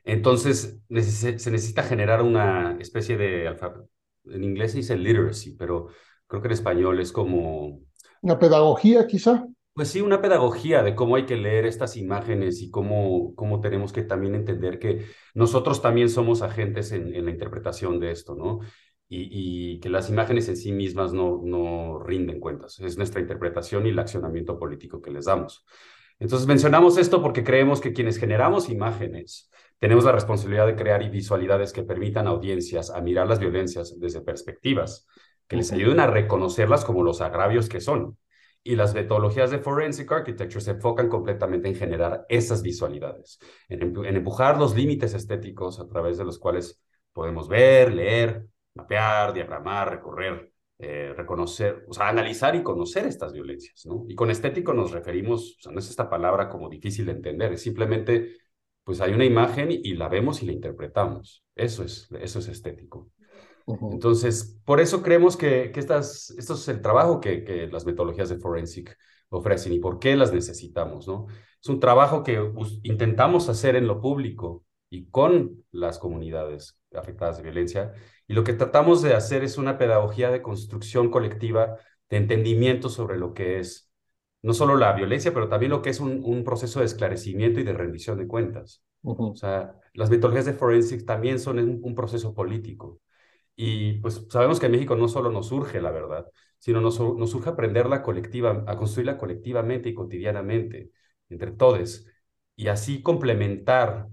Entonces, 0.04 0.80
se 0.90 1.52
necesita 1.52 1.84
generar 1.84 2.22
una 2.22 2.78
especie 2.80 3.18
de 3.18 3.48
alfabeto. 3.48 3.90
En 4.26 4.44
inglés 4.44 4.72
se 4.72 4.78
dice 4.78 4.98
literacy, 4.98 5.56
pero 5.56 5.88
creo 6.28 6.42
que 6.42 6.48
en 6.48 6.54
español 6.54 7.00
es 7.00 7.12
como... 7.12 7.80
Una 8.22 8.38
pedagogía, 8.40 9.08
quizá. 9.08 9.48
Pues 9.76 9.90
sí, 9.90 10.00
una 10.00 10.22
pedagogía 10.22 10.84
de 10.84 10.96
cómo 10.96 11.18
hay 11.18 11.26
que 11.26 11.36
leer 11.36 11.66
estas 11.66 11.98
imágenes 11.98 12.62
y 12.62 12.72
cómo, 12.72 13.36
cómo 13.36 13.60
tenemos 13.60 13.92
que 13.92 14.04
también 14.04 14.34
entender 14.34 14.80
que 14.80 15.06
nosotros 15.34 15.82
también 15.82 16.10
somos 16.10 16.42
agentes 16.42 16.94
en, 16.94 17.14
en 17.14 17.26
la 17.26 17.32
interpretación 17.32 18.00
de 18.00 18.12
esto, 18.12 18.36
¿no? 18.36 18.62
Y, 19.10 19.74
y, 19.76 19.80
que 19.82 19.90
las 19.90 20.10
imágenes 20.10 20.48
en 20.48 20.56
sí 20.56 20.72
mismas 20.72 21.12
no, 21.12 21.42
no 21.44 22.00
rinden 22.00 22.40
cuentas. 22.40 22.80
Es 22.80 22.98
nuestra 22.98 23.20
interpretación 23.20 23.86
y 23.86 23.90
el 23.90 24.00
accionamiento 24.00 24.58
político 24.58 25.02
que 25.02 25.12
les 25.12 25.26
damos. 25.26 25.66
Entonces 26.20 26.48
mencionamos 26.48 26.98
esto 26.98 27.22
porque 27.22 27.44
creemos 27.44 27.82
que 27.82 27.92
quienes 27.92 28.18
generamos 28.18 28.70
imágenes 28.70 29.52
tenemos 29.80 30.06
la 30.06 30.14
responsabilidad 30.14 30.68
de 30.68 30.78
crear 30.78 31.08
visualidades 31.12 31.74
que 31.74 31.84
permitan 31.84 32.28
a 32.28 32.30
audiencias 32.30 32.90
a 32.92 33.02
mirar 33.02 33.28
las 33.28 33.40
violencias 33.40 34.00
desde 34.00 34.22
perspectivas 34.22 35.06
que 35.50 35.58
les 35.58 35.72
ayuden 35.74 36.00
a 36.00 36.08
reconocerlas 36.08 36.86
como 36.86 37.04
los 37.04 37.20
agravios 37.20 37.68
que 37.68 37.82
son 37.82 38.18
y 38.68 38.76
las 38.76 38.96
metodologías 38.96 39.52
de 39.52 39.60
Forensic 39.60 40.12
Architecture 40.12 40.60
se 40.60 40.72
enfocan 40.72 41.08
completamente 41.08 41.68
en 41.68 41.76
generar 41.76 42.26
esas 42.28 42.64
visualidades, 42.64 43.40
en, 43.70 43.96
empujar 44.04 44.58
los 44.58 44.76
límites 44.76 45.14
estéticos 45.14 45.80
a 45.80 45.88
través 45.88 46.18
de 46.18 46.26
los 46.26 46.40
cuales 46.40 46.82
podemos 47.14 47.48
ver, 47.48 47.94
leer, 47.94 48.48
mapear, 48.74 49.34
diagramar, 49.34 49.92
recorrer, 49.92 50.52
eh, 50.80 51.14
reconocer, 51.16 51.86
o 51.88 51.94
sea, 51.94 52.10
analizar 52.10 52.56
y 52.56 52.64
conocer 52.64 53.06
estas 53.06 53.34
violencias, 53.34 53.86
¿no? 53.86 54.04
Y 54.10 54.16
con 54.16 54.32
estético 54.32 54.74
nos 54.74 54.92
referimos, 54.92 55.58
o 55.60 55.62
sea, 55.62 55.72
no 55.72 55.78
es 55.78 55.88
esta 55.92 56.10
palabra 56.10 56.50
como 56.50 56.68
difícil 56.68 57.06
de 57.06 57.12
entender, 57.12 57.54
es 57.54 57.62
simplemente, 57.62 58.36
pues 58.84 59.00
hay 59.00 59.14
una 59.14 59.26
imagen 59.26 59.70
y 59.70 59.94
la 59.94 60.10
vemos 60.10 60.42
y 60.42 60.48
la 60.48 60.54
interpretamos. 60.54 61.46
Eso 61.54 61.84
es, 61.84 62.10
eso 62.20 62.40
es 62.40 62.48
estético. 62.48 63.12
Entonces, 63.68 64.60
por 64.64 64.80
eso 64.80 65.02
creemos 65.02 65.38
que, 65.38 65.72
que 65.72 65.80
estas, 65.80 66.30
esto 66.32 66.54
es 66.54 66.68
el 66.68 66.82
trabajo 66.82 67.20
que, 67.20 67.44
que, 67.44 67.68
las 67.68 67.86
metodologías 67.86 68.30
de 68.30 68.38
Forensic 68.38 68.96
ofrecen 69.30 69.74
y 69.74 69.80
por 69.80 69.98
qué 70.00 70.16
las 70.16 70.32
necesitamos, 70.32 71.08
¿no? 71.08 71.26
Es 71.62 71.70
un 71.70 71.80
trabajo 71.80 72.24
que 72.24 72.40
intentamos 72.84 73.50
hacer 73.50 73.76
en 73.76 73.88
lo 73.88 74.00
público 74.00 74.64
y 74.90 75.10
con 75.10 75.64
las 75.72 75.98
comunidades 75.98 76.78
afectadas 76.94 77.38
de 77.38 77.44
violencia. 77.44 77.94
Y 78.28 78.34
lo 78.34 78.44
que 78.44 78.54
tratamos 78.54 79.02
de 79.02 79.16
hacer 79.16 79.44
es 79.44 79.58
una 79.58 79.78
pedagogía 79.78 80.30
de 80.30 80.44
construcción 80.44 81.10
colectiva, 81.10 81.78
de 82.10 82.18
entendimiento 82.18 82.90
sobre 82.90 83.18
lo 83.18 83.34
que 83.34 83.60
es 83.60 83.90
no 84.44 84.54
solo 84.54 84.76
la 84.78 84.94
violencia, 84.94 85.34
pero 85.34 85.50
también 85.50 85.72
lo 85.72 85.82
que 85.82 85.90
es 85.90 86.00
un, 86.00 86.22
un 86.24 86.44
proceso 86.44 86.80
de 86.80 86.86
esclarecimiento 86.86 87.60
y 87.60 87.64
de 87.64 87.74
rendición 87.74 88.20
de 88.20 88.28
cuentas. 88.28 88.84
Uh 89.02 89.16
-huh. 89.16 89.32
O 89.32 89.36
sea, 89.36 89.74
las 89.94 90.12
metodologías 90.12 90.46
de 90.46 90.54
Forensic 90.54 91.04
también 91.04 91.40
son 91.40 91.58
un, 91.58 91.80
un 91.82 91.96
proceso 91.96 92.36
político. 92.36 93.00
Y 93.56 93.94
pues 94.00 94.26
sabemos 94.30 94.60
que 94.60 94.66
en 94.68 94.74
México 94.74 94.96
no 94.96 95.08
solo 95.08 95.32
nos 95.32 95.48
surge 95.48 95.82
la 95.82 95.92
verdad, 95.92 96.26
sino 96.60 96.82
nos, 96.82 97.00
nos 97.00 97.30
surge 97.30 97.50
aprenderla 97.50 98.02
colectiva, 98.04 98.64
a 98.68 98.78
construirla 98.78 99.18
colectivamente 99.18 99.90
y 99.90 99.94
cotidianamente, 99.94 100.92
entre 101.30 101.52
todos, 101.52 102.06
y 102.56 102.68
así 102.68 103.02
complementar, 103.02 104.08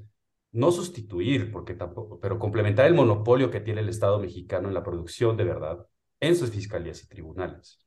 no 0.53 0.71
sustituir, 0.71 1.51
porque 1.51 1.75
tampoco, 1.75 2.21
pero 2.21 2.39
complementar 2.39 2.87
el 2.87 2.95
monopolio 2.95 3.51
que 3.51 3.61
tiene 3.61 3.81
el 3.81 3.89
Estado 3.89 4.19
mexicano 4.19 4.69
en 4.69 4.75
la 4.75 4.83
producción 4.83 5.37
de 5.37 5.45
verdad 5.45 5.87
en 6.21 6.37
sus 6.37 6.51
fiscalías 6.51 7.03
y 7.03 7.09
tribunales. 7.09 7.85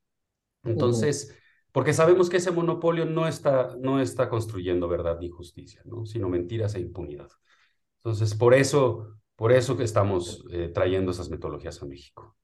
Entonces, 0.64 1.30
uh 1.30 1.34
-huh. 1.34 1.40
porque 1.72 1.94
sabemos 1.94 2.30
que 2.30 2.38
ese 2.38 2.52
monopolio 2.52 3.06
no 3.06 3.28
está, 3.28 3.76
no 3.80 4.02
está 4.02 4.30
construyendo 4.30 4.88
verdad 4.88 5.20
ni 5.20 5.30
justicia, 5.30 5.82
¿no? 5.86 6.06
sino 6.06 6.28
mentiras 6.30 6.76
e 6.76 6.82
impunidad. 6.82 7.30
Entonces, 8.04 8.36
por 8.36 8.54
eso 8.54 9.16
por 9.36 9.52
eso 9.52 9.76
que 9.76 9.84
estamos 9.84 10.46
eh, 10.52 10.70
trayendo 10.74 11.12
esas 11.12 11.30
metodologías 11.30 11.82
a 11.82 11.86
México. 11.86 12.36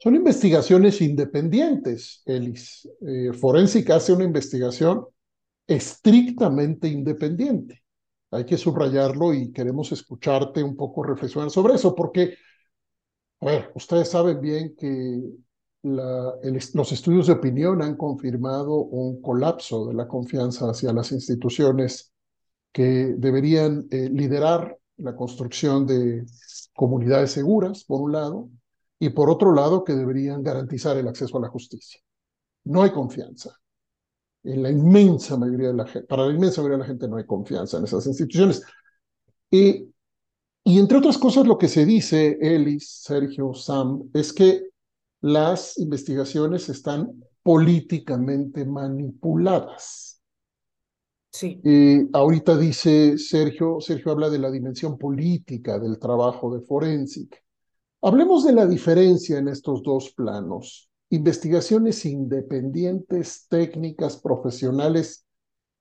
Son 0.00 0.14
investigaciones 0.14 1.00
independientes, 1.00 2.22
Elis. 2.24 2.88
Eh, 3.00 3.32
Forensic 3.32 3.90
hace 3.90 4.12
una 4.12 4.24
investigación 4.24 5.04
estrictamente 5.66 6.86
independiente. 6.86 7.82
Hay 8.30 8.44
que 8.44 8.56
subrayarlo 8.56 9.34
y 9.34 9.50
queremos 9.50 9.90
escucharte 9.90 10.62
un 10.62 10.76
poco 10.76 11.02
reflexionar 11.02 11.50
sobre 11.50 11.74
eso, 11.74 11.94
porque, 11.94 12.36
ver, 13.40 13.72
ustedes 13.74 14.08
saben 14.08 14.40
bien 14.40 14.76
que 14.76 15.20
los 15.82 16.92
estudios 16.92 17.26
de 17.26 17.32
opinión 17.32 17.82
han 17.82 17.96
confirmado 17.96 18.76
un 18.76 19.20
colapso 19.20 19.86
de 19.86 19.94
la 19.94 20.06
confianza 20.06 20.70
hacia 20.70 20.92
las 20.92 21.10
instituciones 21.10 22.12
que 22.72 23.14
deberían 23.16 23.86
eh, 23.90 24.08
liderar 24.10 24.78
la 24.98 25.16
construcción 25.16 25.86
de 25.86 26.24
comunidades 26.74 27.32
seguras, 27.32 27.84
por 27.84 28.00
un 28.00 28.12
lado, 28.12 28.50
y 28.98 29.10
por 29.10 29.30
otro 29.30 29.52
lado, 29.54 29.84
que 29.84 29.94
deberían 29.94 30.42
garantizar 30.42 30.96
el 30.96 31.08
acceso 31.08 31.38
a 31.38 31.40
la 31.40 31.48
justicia. 31.48 32.00
No 32.64 32.82
hay 32.82 32.90
confianza. 32.90 33.56
En 34.44 34.62
la 34.62 34.70
inmensa 34.70 35.36
mayoría 35.36 35.68
de 35.68 35.74
la 35.74 35.86
gente, 35.86 36.06
para 36.06 36.26
la 36.26 36.32
inmensa 36.32 36.60
mayoría 36.60 36.78
de 36.78 36.82
la 36.82 36.88
gente 36.88 37.08
no 37.08 37.16
hay 37.16 37.26
confianza 37.26 37.78
en 37.78 37.84
esas 37.84 38.06
instituciones. 38.06 38.62
Y, 39.50 39.88
y 40.64 40.78
entre 40.78 40.98
otras 40.98 41.18
cosas, 41.18 41.46
lo 41.46 41.58
que 41.58 41.68
se 41.68 41.84
dice, 41.84 42.38
Elis, 42.40 43.00
Sergio, 43.02 43.54
Sam, 43.54 44.10
es 44.14 44.32
que 44.32 44.68
las 45.20 45.78
investigaciones 45.78 46.68
están 46.68 47.24
políticamente 47.42 48.64
manipuladas. 48.64 50.07
Sí. 51.38 51.60
Eh, 51.62 52.08
ahorita 52.14 52.56
dice 52.56 53.16
Sergio, 53.16 53.80
Sergio 53.80 54.10
habla 54.10 54.28
de 54.28 54.40
la 54.40 54.50
dimensión 54.50 54.98
política 54.98 55.78
del 55.78 55.96
trabajo 56.00 56.52
de 56.52 56.62
Forensic. 56.62 57.44
Hablemos 58.02 58.44
de 58.44 58.54
la 58.54 58.66
diferencia 58.66 59.38
en 59.38 59.46
estos 59.46 59.84
dos 59.84 60.10
planos. 60.16 60.90
Investigaciones 61.10 62.04
independientes, 62.06 63.46
técnicas, 63.48 64.16
profesionales. 64.16 65.26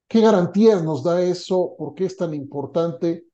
¿Qué 0.07 0.21
garantías 0.21 0.83
nos 0.83 1.03
da 1.03 1.23
eso? 1.23 1.73
¿Por 1.75 1.95
qué 1.95 2.05
es 2.05 2.15
tan 2.15 2.35
importante? 2.35 3.25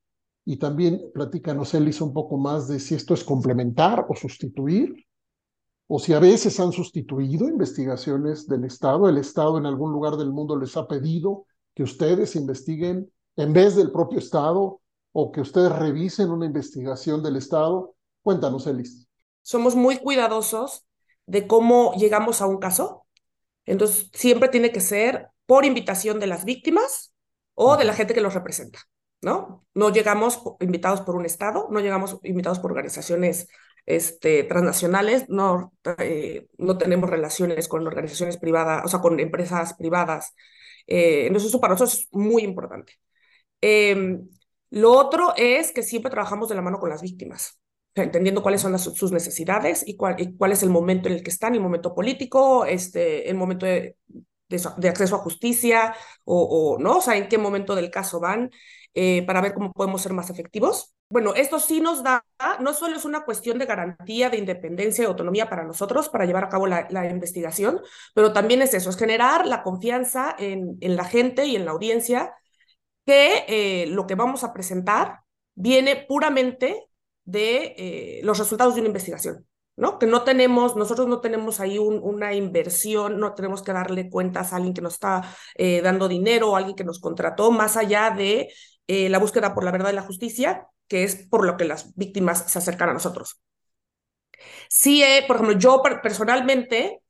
Y 0.45 0.55
también 0.55 1.01
platícanos, 1.13 1.73
Elis, 1.73 1.99
un 1.99 2.13
poco 2.13 2.37
más 2.37 2.69
de 2.69 2.79
si 2.79 2.95
esto 2.95 3.13
es 3.15 3.25
complementar 3.25 4.05
o 4.07 4.15
sustituir, 4.15 4.95
o 5.87 5.99
si 5.99 6.13
a 6.13 6.19
veces 6.19 6.57
han 6.61 6.71
sustituido 6.71 7.49
investigaciones 7.49 8.47
del 8.47 8.63
Estado. 8.63 9.09
El 9.09 9.17
Estado 9.17 9.57
en 9.57 9.65
algún 9.65 9.91
lugar 9.91 10.15
del 10.15 10.31
mundo 10.31 10.57
les 10.57 10.77
ha 10.77 10.87
pedido 10.87 11.47
que 11.73 11.83
ustedes 11.83 12.35
investiguen 12.35 13.11
en 13.35 13.53
vez 13.53 13.75
del 13.75 13.91
propio 13.91 14.19
Estado 14.19 14.81
o 15.11 15.31
que 15.31 15.41
ustedes 15.41 15.71
revisen 15.71 16.31
una 16.31 16.45
investigación 16.45 17.23
del 17.23 17.37
Estado? 17.37 17.95
Cuéntanos, 18.21 18.67
Elis. 18.67 19.07
Somos 19.41 19.75
muy 19.75 19.97
cuidadosos 19.97 20.85
de 21.25 21.47
cómo 21.47 21.93
llegamos 21.95 22.41
a 22.41 22.47
un 22.47 22.57
caso. 22.57 23.05
Entonces, 23.65 24.09
siempre 24.13 24.49
tiene 24.49 24.71
que 24.71 24.81
ser 24.81 25.29
por 25.45 25.65
invitación 25.65 26.19
de 26.19 26.27
las 26.27 26.45
víctimas 26.45 27.13
o 27.53 27.77
de 27.77 27.85
la 27.85 27.93
gente 27.93 28.13
que 28.13 28.21
los 28.21 28.33
representa, 28.33 28.79
¿no? 29.21 29.65
No 29.73 29.89
llegamos 29.89 30.41
invitados 30.59 31.01
por 31.01 31.15
un 31.15 31.25
Estado, 31.25 31.67
no 31.69 31.79
llegamos 31.79 32.17
invitados 32.23 32.59
por 32.59 32.71
organizaciones 32.71 33.47
este, 33.85 34.43
transnacionales, 34.43 35.25
no, 35.29 35.73
eh, 35.97 36.47
no 36.57 36.77
tenemos 36.77 37.09
relaciones 37.09 37.67
con 37.67 37.85
organizaciones 37.85 38.37
privadas, 38.37 38.83
o 38.85 38.87
sea, 38.87 38.99
con 38.99 39.19
empresas 39.19 39.73
privadas. 39.75 40.33
Eh, 40.87 41.27
entonces, 41.27 41.49
eso 41.49 41.61
para 41.61 41.73
nosotros 41.73 41.99
es 41.99 42.07
muy 42.11 42.43
importante. 42.43 42.93
Em, 43.61 44.27
lo 44.71 44.91
otro 44.91 45.33
es 45.37 45.71
que 45.71 45.83
siempre 45.83 46.11
trabajamos 46.11 46.49
de 46.49 46.55
la 46.55 46.61
mano 46.61 46.79
con 46.79 46.89
las 46.89 47.01
víctimas, 47.01 47.59
entendiendo 47.95 48.41
cuáles 48.41 48.61
son 48.61 48.77
sus 48.79 49.11
necesidades 49.11 49.87
y 49.87 49.95
cuál, 49.95 50.15
cuál, 50.37 50.51
es 50.51 50.63
el 50.63 50.69
momento 50.69 51.09
en 51.09 51.15
el 51.15 51.23
que 51.23 51.29
están, 51.29 51.53
el 51.53 51.61
momento 51.61 51.93
político, 51.93 52.65
este, 52.65 53.29
el 53.29 53.35
momento 53.35 53.65
de, 53.65 53.95
de, 54.49 54.89
acceso 54.89 55.15
a 55.15 55.19
justicia 55.19 55.95
o, 56.25 56.75
o, 56.75 56.79
no, 56.79 56.97
o 56.97 57.01
sea, 57.01 57.17
en 57.17 57.27
qué 57.27 57.37
momento 57.37 57.75
del 57.75 57.91
caso 57.91 58.19
van, 58.19 58.51
eh, 58.93 59.23
para 59.25 59.41
ver 59.41 59.53
cómo 59.53 59.71
podemos 59.71 60.01
ser 60.01 60.13
más 60.13 60.29
efectivos. 60.29 60.93
Bueno, 61.09 61.33
esto 61.35 61.59
sí 61.59 61.79
nos 61.81 62.03
da, 62.03 62.25
no 62.59 62.73
solo 62.73 62.95
es 62.95 63.05
una 63.05 63.23
cuestión 63.25 63.59
de 63.59 63.65
garantía 63.65 64.29
de 64.29 64.37
independencia 64.37 65.03
y 65.03 65.05
autonomía 65.05 65.49
para 65.49 65.63
nosotros 65.63 66.09
para 66.09 66.25
llevar 66.25 66.45
a 66.45 66.49
cabo 66.49 66.67
la, 66.67 66.87
la 66.89 67.09
investigación, 67.09 67.81
pero 68.13 68.33
también 68.33 68.61
es 68.61 68.73
eso, 68.73 68.89
es 68.89 68.97
generar 68.97 69.45
la 69.45 69.63
confianza 69.63 70.35
en, 70.37 70.77
en 70.81 70.95
la 70.95 71.05
gente 71.05 71.45
y 71.45 71.55
en 71.55 71.65
la 71.65 71.71
audiencia 71.71 72.33
que 73.05 73.45
eh, 73.47 73.87
lo 73.87 74.07
que 74.07 74.15
vamos 74.15 74.43
a 74.43 74.53
presentar 74.53 75.21
viene 75.55 76.05
puramente 76.07 76.87
de 77.25 77.75
eh, 77.77 78.21
los 78.23 78.39
resultados 78.39 78.75
de 78.75 78.81
una 78.81 78.89
investigación. 78.89 79.47
¿no? 79.75 79.97
Que 79.97 80.05
no 80.05 80.23
tenemos, 80.23 80.75
nosotros 80.75 81.07
no 81.07 81.19
tenemos 81.19 81.59
ahí 81.59 81.79
una 81.79 82.33
inversión, 82.35 83.19
no 83.19 83.33
tenemos 83.33 83.63
que 83.63 83.73
darle 83.73 84.09
cuentas 84.09 84.53
a 84.53 84.57
alguien 84.57 84.73
que 84.73 84.81
nos 84.81 84.93
está 84.93 85.23
eh, 85.55 85.81
dando 85.81 86.07
dinero 86.07 86.51
o 86.51 86.55
alguien 86.55 86.75
que 86.75 86.83
nos 86.83 86.99
contrató, 86.99 87.51
más 87.51 87.75
allá 87.75 88.11
de 88.11 88.53
eh, 88.87 89.09
la 89.09 89.19
búsqueda 89.19 89.53
por 89.53 89.63
la 89.63 89.71
verdad 89.71 89.91
y 89.91 89.95
la 89.95 90.01
justicia, 90.01 90.67
que 90.87 91.03
es 91.03 91.27
por 91.27 91.45
lo 91.45 91.57
que 91.57 91.65
las 91.65 91.95
víctimas 91.95 92.51
se 92.51 92.59
acercan 92.59 92.89
a 92.89 92.93
nosotros. 92.93 93.41
Sí, 94.67 95.03
eh, 95.03 95.23
por 95.27 95.37
ejemplo, 95.37 95.57
yo 95.57 95.81
personalmente, 96.01 97.01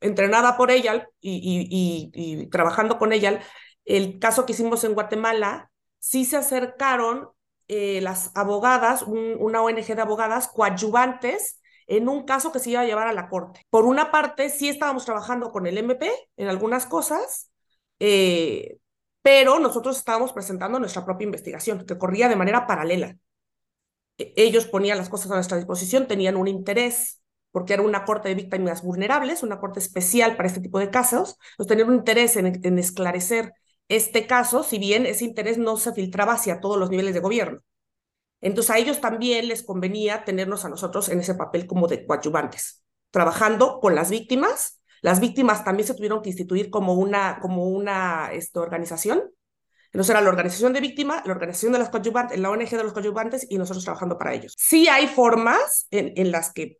entrenada 0.00 0.56
por 0.56 0.70
ella 0.70 1.08
y, 1.20 2.48
trabajando 2.50 2.98
con 2.98 3.12
ella, 3.12 3.40
el 3.84 4.18
caso 4.18 4.44
que 4.44 4.52
hicimos 4.52 4.84
en 4.84 4.94
Guatemala, 4.94 5.70
sí 5.98 6.24
se 6.24 6.36
acercaron 6.36 7.30
las 7.68 8.32
abogadas, 8.34 9.04
una 9.04 9.62
ONG 9.62 9.94
de 9.94 10.02
abogadas 10.02 10.48
coadyuvantes 10.48 11.60
en 11.90 12.08
un 12.08 12.24
caso 12.24 12.52
que 12.52 12.60
se 12.60 12.70
iba 12.70 12.82
a 12.82 12.84
llevar 12.84 13.08
a 13.08 13.12
la 13.12 13.28
corte. 13.28 13.66
Por 13.68 13.84
una 13.84 14.12
parte, 14.12 14.48
sí 14.48 14.68
estábamos 14.68 15.04
trabajando 15.04 15.50
con 15.50 15.66
el 15.66 15.76
MP 15.76 16.08
en 16.36 16.46
algunas 16.46 16.86
cosas, 16.86 17.50
eh, 17.98 18.78
pero 19.22 19.58
nosotros 19.58 19.98
estábamos 19.98 20.32
presentando 20.32 20.78
nuestra 20.78 21.04
propia 21.04 21.26
investigación, 21.26 21.84
que 21.86 21.98
corría 21.98 22.28
de 22.28 22.36
manera 22.36 22.66
paralela. 22.66 23.16
E, 24.18 24.32
ellos 24.36 24.66
ponían 24.66 24.98
las 24.98 25.08
cosas 25.08 25.30
a 25.30 25.34
nuestra 25.34 25.56
disposición, 25.56 26.06
tenían 26.06 26.36
un 26.36 26.48
interés, 26.48 27.20
porque 27.50 27.74
era 27.74 27.82
una 27.82 28.04
corte 28.04 28.28
de 28.28 28.34
víctimas 28.34 28.82
vulnerables, 28.82 29.42
una 29.42 29.60
corte 29.60 29.80
especial 29.80 30.36
para 30.36 30.48
este 30.48 30.60
tipo 30.60 30.78
de 30.78 30.90
casos, 30.90 31.36
pues 31.56 31.68
tenían 31.68 31.88
un 31.88 31.96
interés 31.96 32.36
en, 32.36 32.60
en 32.64 32.78
esclarecer 32.78 33.52
este 33.88 34.26
caso, 34.26 34.62
si 34.62 34.78
bien 34.78 35.04
ese 35.04 35.24
interés 35.24 35.58
no 35.58 35.76
se 35.76 35.92
filtraba 35.92 36.34
hacia 36.34 36.60
todos 36.60 36.78
los 36.78 36.90
niveles 36.90 37.12
de 37.12 37.20
gobierno. 37.20 37.60
Entonces 38.40 38.70
a 38.70 38.78
ellos 38.78 39.00
también 39.00 39.48
les 39.48 39.62
convenía 39.62 40.24
tenernos 40.24 40.64
a 40.64 40.68
nosotros 40.68 41.08
en 41.08 41.20
ese 41.20 41.34
papel 41.34 41.66
como 41.66 41.88
de 41.88 42.06
coadyuvantes, 42.06 42.84
trabajando 43.10 43.80
con 43.80 43.94
las 43.94 44.10
víctimas. 44.10 44.79
Las 45.02 45.20
víctimas 45.20 45.64
también 45.64 45.86
se 45.86 45.94
tuvieron 45.94 46.22
que 46.22 46.30
instituir 46.30 46.70
como 46.70 46.94
una, 46.94 47.38
como 47.40 47.68
una 47.68 48.30
esto, 48.32 48.60
organización. 48.60 49.22
Entonces 49.92 50.10
era 50.10 50.20
la 50.20 50.30
organización 50.30 50.72
de 50.72 50.80
víctimas, 50.80 51.26
la 51.26 51.32
organización 51.32 51.72
de 51.72 51.80
los 51.80 51.88
coadyuvantes, 51.88 52.38
la 52.38 52.50
ONG 52.50 52.70
de 52.70 52.84
los 52.84 52.92
coadyuvantes 52.92 53.46
y 53.50 53.58
nosotros 53.58 53.84
trabajando 53.84 54.16
para 54.18 54.34
ellos. 54.34 54.54
Sí 54.56 54.86
hay 54.88 55.08
formas 55.08 55.88
en, 55.90 56.12
en 56.16 56.30
las 56.30 56.52
que 56.52 56.78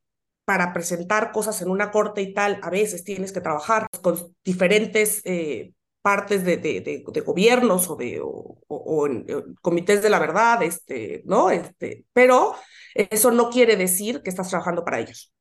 para 0.51 0.73
presentar 0.73 1.31
cosas 1.31 1.63
en 1.63 1.71
una 1.71 1.93
corte 1.93 2.23
y 2.23 2.35
tal, 2.35 2.59
a 2.63 2.71
veces 2.71 3.05
tienes 3.05 3.33
que 3.33 3.41
trabajar 3.41 3.87
con 4.03 4.35
diferentes 4.45 5.23
eh, 5.25 5.73
partes 6.03 6.45
de, 6.45 6.57
de, 6.57 6.81
de, 6.81 7.21
gobiernos 7.21 7.89
o 7.89 7.95
de 7.95 8.21
o, 8.21 9.07
en, 9.07 9.27
comités 9.61 10.03
de 10.03 10.11
la 10.11 10.19
verdad, 10.19 10.63
este, 10.63 11.23
¿no? 11.25 11.51
Este, 11.51 12.05
pero 12.13 12.57
eso 12.95 13.31
no 13.31 13.51
quiere 13.51 13.77
decir 13.77 14.23
que 14.23 14.31
estás 14.31 14.49
trabajando 14.49 14.85
para 14.85 14.99
ellos. 14.99 15.33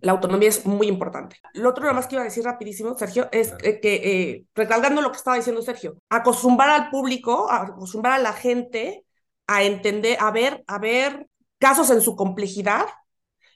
La 0.00 0.12
autonomía 0.12 0.48
es 0.48 0.64
muy 0.64 0.86
importante. 0.86 1.36
Lo 1.54 1.70
otro 1.70 1.82
nada 1.82 1.94
más 1.94 2.06
que 2.06 2.14
iba 2.14 2.22
a 2.22 2.26
decir 2.26 2.44
rapidísimo, 2.44 2.96
Sergio, 2.96 3.28
es 3.32 3.52
que, 3.60 3.80
eh, 3.82 4.44
recalcando 4.54 5.02
lo 5.02 5.10
que 5.10 5.18
estaba 5.18 5.36
diciendo 5.36 5.60
Sergio, 5.62 5.96
acostumbrar 6.08 6.70
al 6.70 6.90
público, 6.90 7.50
acostumbrar 7.50 8.20
a 8.20 8.22
la 8.22 8.32
gente 8.32 9.04
a 9.46 9.64
entender, 9.64 10.16
a 10.20 10.30
ver, 10.30 10.62
a 10.68 10.78
ver 10.78 11.26
casos 11.58 11.90
en 11.90 12.00
su 12.00 12.14
complejidad 12.14 12.86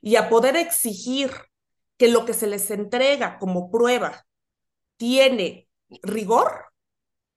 y 0.00 0.16
a 0.16 0.28
poder 0.28 0.57
exigir 0.57 1.30
que 1.96 2.09
lo 2.09 2.24
que 2.24 2.35
se 2.35 2.48
les 2.48 2.70
entrega 2.70 3.38
como 3.38 3.70
prueba 3.70 4.26
tiene 4.96 5.68
rigor 6.02 6.66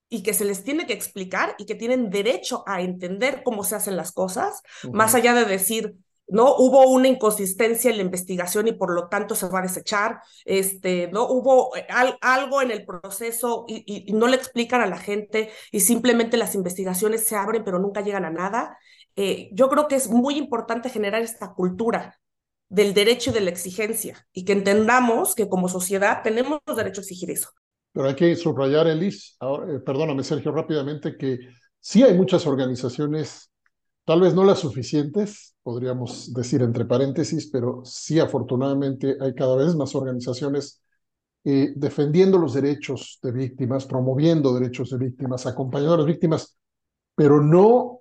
y 0.09 0.23
que 0.23 0.33
se 0.33 0.45
les 0.45 0.63
tiene 0.63 0.87
que 0.87 0.93
explicar 0.93 1.55
y 1.57 1.65
que 1.65 1.75
tienen 1.75 2.09
derecho 2.09 2.63
a 2.65 2.81
entender 2.81 3.43
cómo 3.43 3.63
se 3.63 3.75
hacen 3.75 3.97
las 3.97 4.11
cosas, 4.11 4.61
más 4.91 5.15
allá 5.15 5.33
de 5.33 5.45
decir, 5.45 5.95
no 6.27 6.55
hubo 6.57 6.87
una 6.89 7.07
inconsistencia 7.07 7.89
en 7.89 7.97
la 7.97 8.03
investigación 8.03 8.67
y 8.67 8.73
por 8.73 8.93
lo 8.93 9.07
tanto 9.07 9.35
se 9.35 9.47
va 9.47 9.59
a 9.59 9.63
desechar, 9.63 10.21
este, 10.45 11.09
no 11.11 11.27
hubo 11.27 11.75
eh, 11.75 11.87
algo 12.21 12.61
en 12.61 12.71
el 12.71 12.85
proceso 12.85 13.65
y, 13.67 14.11
no 14.13 14.27
le 14.27 14.35
explican 14.35 14.81
a 14.81 14.87
la 14.87 14.97
gente 14.97 15.51
y 15.71 15.79
simplemente 15.79 16.37
las 16.37 16.55
investigaciones 16.55 17.25
se 17.25 17.35
abren 17.35 17.63
pero 17.63 17.79
nunca 17.79 18.01
llegan 18.01 18.25
a 18.25 18.29
nada. 18.29 18.77
Eh, 19.15 19.49
yo 19.53 19.69
creo 19.69 19.87
que 19.87 19.95
es 19.95 20.09
muy 20.09 20.37
importante 20.37 20.89
generar 20.89 21.21
esta 21.21 21.53
cultura 21.53 22.19
del 22.69 22.93
derecho 22.93 23.31
y 23.31 23.33
de 23.33 23.41
la 23.41 23.49
exigencia 23.49 24.27
y 24.33 24.43
que 24.43 24.51
entendamos 24.51 25.35
que 25.35 25.47
como 25.47 25.69
sociedad 25.69 26.21
tenemos 26.23 26.59
derecho 26.65 27.01
a 27.01 27.03
exigir 27.03 27.31
eso. 27.31 27.49
Pero 27.93 28.09
hay 28.09 28.15
que 28.15 28.35
subrayar, 28.35 28.87
Elis, 28.87 29.37
eh, 29.41 29.79
perdóname 29.85 30.23
Sergio, 30.23 30.51
rápidamente, 30.51 31.17
que 31.17 31.39
sí 31.79 32.03
hay 32.03 32.13
muchas 32.13 32.45
organizaciones, 32.45 33.49
tal 34.05 34.21
vez 34.21 34.35
no 34.35 34.43
las 34.43 34.59
suficientes, 34.59 35.55
podríamos 35.67 36.33
decir 36.33 36.61
entre 36.61 36.85
paréntesis, 36.85 37.49
pero 37.51 37.81
sí 37.83 38.21
afortunadamente 38.21 39.17
hay 39.19 39.35
cada 39.35 39.57
vez 39.57 39.75
más 39.75 39.93
organizaciones 39.95 40.81
eh, 41.43 41.73
defendiendo 41.75 42.37
los 42.37 42.53
derechos 42.53 43.19
de 43.21 43.33
víctimas, 43.33 43.85
promoviendo 43.85 44.53
derechos 44.53 44.91
de 44.91 44.97
víctimas, 44.97 45.45
acompañando 45.45 45.95
a 45.95 45.97
las 45.97 46.05
víctimas, 46.05 46.57
pero 47.15 47.41
no 47.41 47.99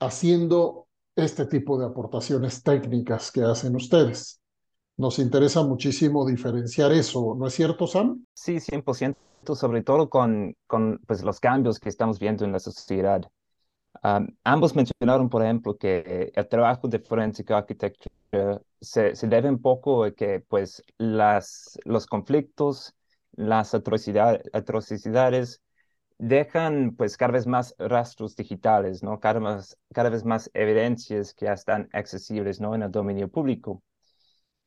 haciendo 0.00 0.88
este 1.14 1.46
tipo 1.46 1.78
de 1.78 1.86
aportaciones 1.86 2.64
técnicas 2.64 3.30
que 3.30 3.42
hacen 3.42 3.76
ustedes. 3.76 4.40
Nos 4.96 5.20
interesa 5.20 5.62
muchísimo 5.62 6.26
diferenciar 6.26 6.90
eso, 6.90 7.36
¿no 7.38 7.46
es 7.46 7.54
cierto, 7.54 7.86
Sam? 7.86 8.26
Sí, 8.34 8.58
100%, 8.58 9.14
sobre 9.54 9.84
todo 9.84 10.10
con, 10.10 10.56
con 10.66 10.98
pues, 11.06 11.22
los 11.22 11.38
cambios 11.38 11.78
que 11.78 11.88
estamos 11.88 12.18
viendo 12.18 12.44
en 12.44 12.50
la 12.50 12.58
sociedad. 12.58 13.30
Ambos 14.44 14.74
mencionaron, 14.74 15.28
por 15.28 15.42
ejemplo, 15.42 15.76
que 15.76 16.32
el 16.34 16.48
trabajo 16.48 16.88
de 16.88 16.98
Forensic 16.98 17.50
Architecture 17.50 18.60
se, 18.80 19.14
se 19.16 19.26
debe 19.28 19.48
un 19.48 19.60
poco 19.60 20.04
a 20.04 20.12
que 20.12 20.40
pues, 20.40 20.82
las, 20.98 21.78
los 21.84 22.06
conflictos, 22.06 22.94
las 23.32 23.74
atrocidades 23.74 25.60
dejan 26.18 26.94
pues 26.96 27.16
cada 27.16 27.32
vez 27.32 27.46
más 27.46 27.74
rastros 27.78 28.36
digitales, 28.36 29.02
¿no? 29.02 29.20
Cada, 29.20 29.40
más, 29.40 29.76
cada 29.92 30.10
vez 30.10 30.24
más 30.24 30.50
evidencias 30.54 31.34
que 31.34 31.46
ya 31.46 31.52
están 31.52 31.88
accesibles, 31.92 32.60
¿no? 32.60 32.74
En 32.74 32.82
el 32.82 32.90
dominio 32.90 33.28
público. 33.28 33.82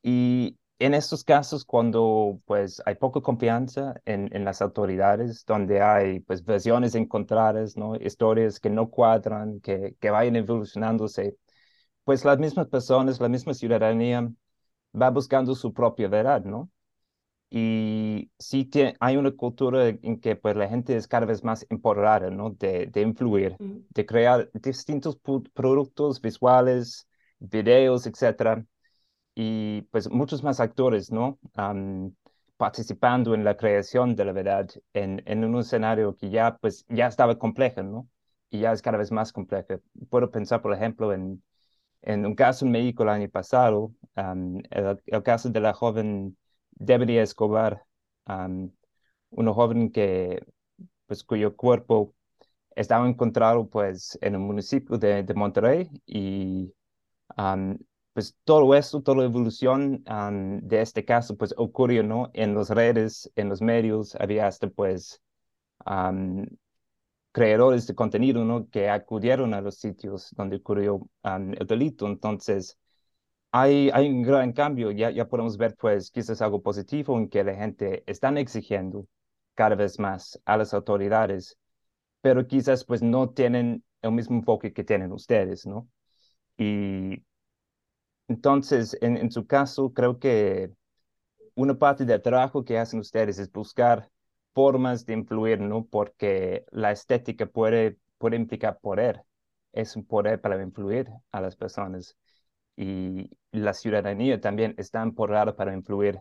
Y 0.02 0.58
en 0.80 0.94
estos 0.94 1.24
casos, 1.24 1.64
cuando 1.64 2.40
pues 2.46 2.82
hay 2.86 2.94
poca 2.96 3.20
confianza 3.20 4.00
en, 4.06 4.34
en, 4.34 4.44
las 4.44 4.62
autoridades, 4.62 5.44
donde 5.46 5.82
hay 5.82 6.20
pues 6.20 6.42
versiones 6.44 6.94
encontradas, 6.94 7.76
¿no? 7.76 7.96
historias 7.96 8.58
que 8.58 8.70
no 8.70 8.88
cuadran, 8.90 9.60
que, 9.60 9.96
que 10.00 10.10
vayan 10.10 10.36
evolucionándose, 10.36 11.36
pues 12.04 12.24
las 12.24 12.38
mismas 12.38 12.68
personas, 12.68 13.20
la 13.20 13.28
misma 13.28 13.54
ciudadanía 13.54 14.30
va 15.00 15.10
buscando 15.10 15.54
su 15.54 15.72
propia 15.72 16.08
verdad, 16.08 16.44
¿no? 16.44 16.70
Y 17.50 18.30
sí 18.38 18.70
hay 19.00 19.16
una 19.16 19.32
cultura 19.32 19.88
en 19.88 20.20
que 20.20 20.36
pues 20.36 20.56
la 20.56 20.68
gente 20.68 20.96
es 20.96 21.08
cada 21.08 21.26
vez 21.26 21.44
más 21.44 21.66
empoderada, 21.68 22.30
¿no? 22.30 22.50
De, 22.50 22.86
de 22.86 23.02
influir, 23.02 23.56
de 23.58 24.06
crear 24.06 24.50
distintos 24.54 25.18
productos 25.52 26.20
visuales, 26.22 27.08
videos, 27.38 28.06
etcétera, 28.06 28.64
y 29.42 29.82
pues 29.90 30.10
muchos 30.10 30.42
más 30.42 30.60
actores, 30.60 31.10
¿no? 31.10 31.38
participando 32.58 33.34
en 33.34 33.42
la 33.42 33.56
creación 33.56 34.14
de 34.14 34.24
la 34.26 34.32
verdad 34.32 34.68
en, 34.92 35.22
en 35.24 35.44
un 35.44 35.60
escenario 35.60 36.14
que 36.14 36.28
ya 36.28 36.58
pues 36.58 36.84
ya 36.90 37.06
estaba 37.06 37.38
complejo, 37.38 37.82
¿no? 37.82 38.08
Y 38.50 38.60
ya 38.60 38.72
es 38.72 38.82
cada 38.82 38.98
vez 38.98 39.10
más 39.10 39.32
complejo. 39.32 39.80
Puedo 40.10 40.30
pensar, 40.30 40.60
por 40.60 40.74
ejemplo, 40.74 41.14
en, 41.14 41.42
en 42.02 42.26
un 42.26 42.34
caso 42.34 42.66
en 42.66 42.72
México 42.72 43.02
el 43.02 43.08
año 43.10 43.30
pasado, 43.30 43.92
el, 44.14 45.22
caso 45.22 45.48
de 45.50 45.60
la 45.60 45.72
joven 45.72 46.36
Debbie 46.72 47.22
Escobar, 47.22 47.84
un 49.30 49.52
joven 49.54 49.90
que, 49.90 50.44
pues, 51.06 51.24
cuyo 51.24 51.56
cuerpo 51.56 52.14
estaba 52.76 53.08
encontrado 53.08 53.68
pues 53.68 54.18
en 54.22 54.34
el 54.34 54.40
municipio 54.40 54.98
de, 54.98 55.22
de 55.22 55.34
Monterrey 55.34 55.90
y 56.06 56.72
pues 58.12 58.36
todo 58.44 58.74
esto, 58.74 59.02
toda 59.02 59.18
la 59.18 59.24
evolución 59.24 60.04
de 60.62 60.80
este 60.82 61.04
caso 61.04 61.36
pues 61.36 61.54
ocurrió 61.56 62.02
¿no? 62.02 62.30
en 62.34 62.54
las 62.54 62.70
redes, 62.70 63.30
en 63.36 63.48
los 63.48 63.62
medios, 63.62 64.14
había 64.16 64.46
hasta 64.46 64.68
pues 64.68 65.20
creadores 67.32 67.86
de 67.86 67.94
contenido 67.94 68.44
¿no? 68.44 68.68
que 68.70 68.88
acudieron 68.88 69.54
a 69.54 69.60
los 69.60 69.76
sitios 69.76 70.30
donde 70.36 70.56
ocurrió 70.56 71.08
el 71.22 71.66
delito. 71.66 72.06
Entonces, 72.06 72.76
hay, 73.52 73.90
hay 73.92 74.08
un 74.08 74.22
gran 74.22 74.52
cambio, 74.52 74.90
ya, 74.92 75.10
ya 75.10 75.28
podemos 75.28 75.56
ver 75.56 75.76
pues 75.76 76.10
quizás 76.10 76.42
algo 76.42 76.62
positivo 76.62 77.18
en 77.18 77.28
que 77.28 77.44
la 77.44 77.54
gente 77.54 78.04
están 78.06 78.38
exigiendo 78.38 79.06
cada 79.54 79.76
vez 79.76 79.98
más 79.98 80.40
a 80.44 80.56
las 80.56 80.74
autoridades, 80.74 81.58
pero 82.20 82.46
quizás 82.46 82.84
pues 82.84 83.02
no 83.02 83.30
tienen 83.30 83.84
el 84.02 84.12
mismo 84.12 84.36
enfoque 84.36 84.72
que 84.72 84.84
tienen 84.84 85.12
ustedes, 85.12 85.66
¿no? 85.66 85.88
Y 86.58 87.24
entonces, 88.30 88.96
en, 89.00 89.16
en 89.16 89.32
su 89.32 89.44
caso, 89.44 89.92
creo 89.92 90.20
que 90.20 90.70
una 91.56 91.74
parte 91.76 92.04
del 92.04 92.22
trabajo 92.22 92.64
que 92.64 92.78
hacen 92.78 93.00
ustedes 93.00 93.40
es 93.40 93.50
buscar 93.50 94.08
formas 94.54 95.04
de 95.04 95.14
influir, 95.14 95.60
¿no? 95.60 95.84
Porque 95.84 96.64
la 96.70 96.92
estética 96.92 97.46
puede, 97.46 97.96
puede 98.18 98.36
implicar 98.36 98.78
poder, 98.78 99.24
es 99.72 99.96
un 99.96 100.04
poder 100.06 100.40
para 100.40 100.62
influir 100.62 101.08
a 101.32 101.40
las 101.40 101.56
personas. 101.56 102.16
Y 102.76 103.28
la 103.50 103.74
ciudadanía 103.74 104.40
también 104.40 104.76
está 104.78 105.02
empoderada 105.02 105.56
para 105.56 105.74
influir 105.74 106.20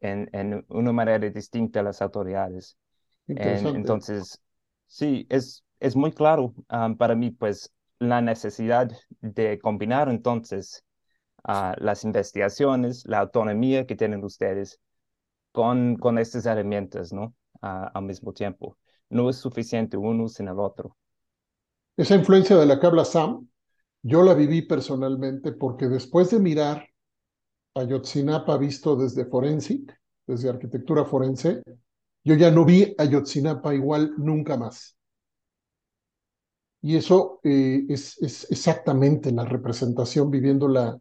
en, 0.00 0.30
en 0.32 0.64
una 0.68 0.92
manera 0.92 1.28
distinta 1.28 1.80
a 1.80 1.82
las 1.82 2.00
autoridades. 2.00 2.78
entonces, 3.26 4.40
sí, 4.86 5.26
es, 5.28 5.62
es 5.78 5.94
muy 5.94 6.10
claro 6.10 6.54
um, 6.70 6.96
para 6.96 7.14
mí, 7.14 7.30
pues, 7.32 7.70
la 7.98 8.22
necesidad 8.22 8.90
de 9.20 9.58
combinar 9.58 10.08
entonces 10.08 10.83
uh, 11.48 11.72
las 11.78 12.04
investigaciones, 12.04 13.04
la 13.06 13.20
autonomía 13.20 13.86
que 13.86 13.96
tienen 13.96 14.24
ustedes 14.24 14.80
con, 15.52 15.96
con 15.96 16.18
estas 16.18 16.46
herramientas, 16.46 17.12
¿no? 17.12 17.34
al 17.60 18.02
mismo 18.02 18.32
tiempo. 18.32 18.76
No 19.08 19.30
es 19.30 19.36
suficiente 19.36 19.96
uno 19.96 20.28
sin 20.28 20.48
el 20.48 20.58
otro. 20.58 20.96
Esa 21.96 22.14
influencia 22.14 22.56
de 22.56 22.66
la 22.66 22.78
que 22.78 22.86
habla 22.86 23.04
Sam, 23.04 23.48
yo 24.02 24.22
la 24.22 24.34
viví 24.34 24.62
personalmente 24.62 25.52
porque 25.52 25.88
después 25.88 26.30
de 26.30 26.40
mirar 26.40 26.86
Ayotzinapa 27.74 28.58
visto 28.58 28.96
desde 28.96 29.24
Forensic, 29.24 29.98
desde 30.26 30.48
arquitectura 30.48 31.04
forense, 31.04 31.62
yo 32.22 32.34
ya 32.34 32.50
no 32.50 32.64
vi 32.64 32.94
Ayotzinapa 32.98 33.74
igual 33.74 34.12
nunca 34.16 34.56
más. 34.56 34.96
Y 36.82 36.96
eso 36.96 37.40
eh, 37.44 37.86
es, 37.88 38.20
es, 38.22 38.50
exactamente 38.50 39.32
la 39.32 39.44
representación, 39.44 40.30
viviéndola 40.30 40.98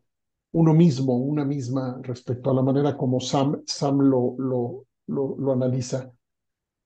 uno 0.54 0.74
mismo, 0.74 1.18
una 1.18 1.46
misma, 1.46 2.00
respecto 2.04 2.52
a 2.52 2.54
la 2.54 2.62
manera 2.62 2.96
como 2.96 3.20
Sam, 3.20 3.64
Sam 3.66 4.00
lo, 4.00 4.36
lo, 4.38 4.86
lo, 5.08 5.52
analiza. 5.52 6.12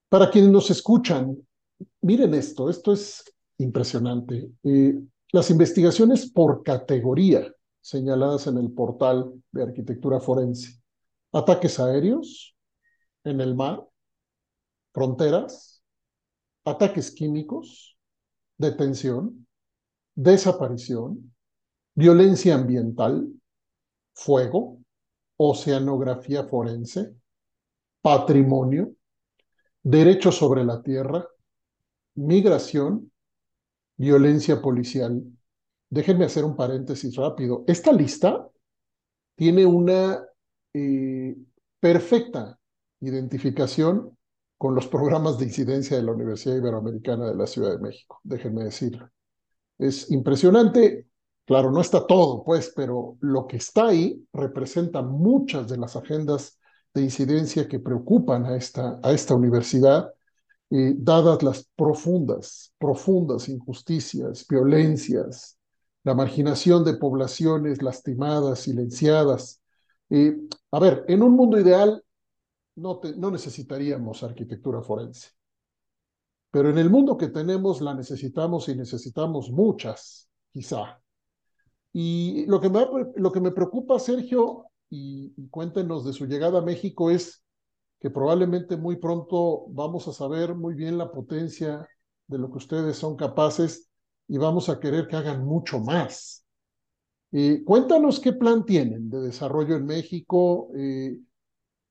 Para 0.09 0.29
quienes 0.29 0.51
nos 0.51 0.69
escuchan, 0.71 1.37
miren 2.01 2.33
esto, 2.33 2.69
esto 2.69 2.93
es 2.93 3.23
impresionante. 3.57 4.49
Eh, 4.63 4.97
las 5.33 5.49
investigaciones 5.49 6.31
por 6.31 6.63
categoría 6.63 7.53
señaladas 7.81 8.47
en 8.47 8.57
el 8.57 8.71
portal 8.71 9.33
de 9.51 9.63
arquitectura 9.63 10.19
forense. 10.21 10.81
Ataques 11.33 11.79
aéreos 11.79 12.55
en 13.25 13.41
el 13.41 13.53
mar, 13.53 13.85
fronteras, 14.93 15.83
ataques 16.63 17.11
químicos, 17.11 17.97
detención, 18.57 19.45
desaparición, 20.15 21.33
violencia 21.95 22.55
ambiental, 22.55 23.27
fuego, 24.17 24.79
oceanografía 25.37 26.43
forense, 26.45 27.13
patrimonio, 28.01 28.93
derecho 29.83 30.31
sobre 30.31 30.65
la 30.65 30.81
tierra, 30.81 31.25
migración, 32.15 33.11
violencia 33.95 34.59
policial. 34.59 35.23
Déjenme 35.89 36.25
hacer 36.25 36.43
un 36.43 36.55
paréntesis 36.55 37.15
rápido. 37.15 37.63
Esta 37.67 37.93
lista 37.93 38.49
tiene 39.35 39.65
una 39.65 40.25
eh, 40.73 41.37
perfecta 41.79 42.59
identificación 42.99 44.17
con 44.57 44.73
los 44.73 44.87
programas 44.87 45.37
de 45.37 45.45
incidencia 45.45 45.95
de 45.95 46.03
la 46.03 46.13
Universidad 46.13 46.55
Iberoamericana 46.55 47.27
de 47.27 47.35
la 47.35 47.45
Ciudad 47.45 47.71
de 47.73 47.79
México, 47.79 48.19
déjenme 48.23 48.63
decirlo. 48.63 49.11
Es 49.77 50.09
impresionante, 50.09 51.06
claro, 51.47 51.71
no 51.71 51.79
está 51.81 52.05
todo, 52.05 52.43
pues, 52.43 52.73
pero 52.75 53.17
lo 53.21 53.47
que 53.47 53.57
está 53.57 53.87
ahí 53.87 54.21
representa 54.33 55.01
muchas 55.01 55.69
de 55.69 55.77
las 55.77 55.95
agendas 55.95 56.59
de 56.93 57.03
incidencia 57.03 57.67
que 57.69 57.79
preocupan 57.79 58.45
a 58.45 58.57
esta, 58.57 58.99
a 59.01 59.13
esta 59.13 59.33
universidad, 59.33 60.13
eh, 60.69 60.93
dadas 60.97 61.43
las 61.43 61.65
profundas, 61.75 62.73
profundas 62.77 63.47
injusticias, 63.47 64.45
violencias, 64.47 65.57
la 66.03 66.13
marginación 66.13 66.83
de 66.83 66.95
poblaciones 66.95 67.81
lastimadas, 67.81 68.59
silenciadas. 68.59 69.61
Eh, 70.09 70.35
a 70.71 70.79
ver, 70.79 71.05
en 71.07 71.23
un 71.23 71.31
mundo 71.33 71.57
ideal 71.57 72.03
no, 72.75 72.99
no 73.15 73.31
necesitaríamos 73.31 74.21
arquitectura 74.23 74.81
forense, 74.81 75.29
pero 76.51 76.69
en 76.69 76.77
el 76.77 76.89
mundo 76.89 77.17
que 77.17 77.29
tenemos 77.29 77.79
la 77.81 77.93
necesitamos 77.93 78.67
y 78.67 78.75
necesitamos 78.75 79.49
muchas, 79.49 80.29
quizá. 80.51 80.99
Y 81.99 82.45
lo 82.45 82.61
que 82.61 82.69
me, 82.69 82.85
lo 83.15 83.31
que 83.31 83.41
me 83.41 83.49
preocupa, 83.49 83.97
Sergio, 83.97 84.65
y, 84.87 85.33
cuéntenos 85.49 86.05
de 86.05 86.13
su 86.13 86.27
llegada 86.27 86.59
a 86.59 86.61
México 86.61 87.09
es 87.09 87.43
que 87.99 88.11
probablemente 88.11 88.77
muy 88.77 88.97
pronto 88.97 89.65
vamos 89.69 90.07
a 90.07 90.13
saber 90.13 90.53
muy 90.53 90.75
bien 90.75 90.99
la 90.99 91.11
potencia 91.11 91.89
de 92.27 92.37
lo 92.37 92.51
que 92.51 92.59
ustedes 92.59 92.97
son 92.97 93.15
capaces 93.15 93.89
y 94.27 94.37
vamos 94.37 94.69
a 94.69 94.79
querer 94.79 95.07
que 95.07 95.15
hagan 95.15 95.43
mucho 95.43 95.79
más. 95.79 96.45
Eh, 97.31 97.63
cuéntanos 97.65 98.19
qué 98.19 98.31
plan 98.31 98.63
tienen 98.63 99.09
de 99.09 99.19
desarrollo 99.19 99.75
en 99.75 99.87
México 99.87 100.69
eh, 100.77 101.17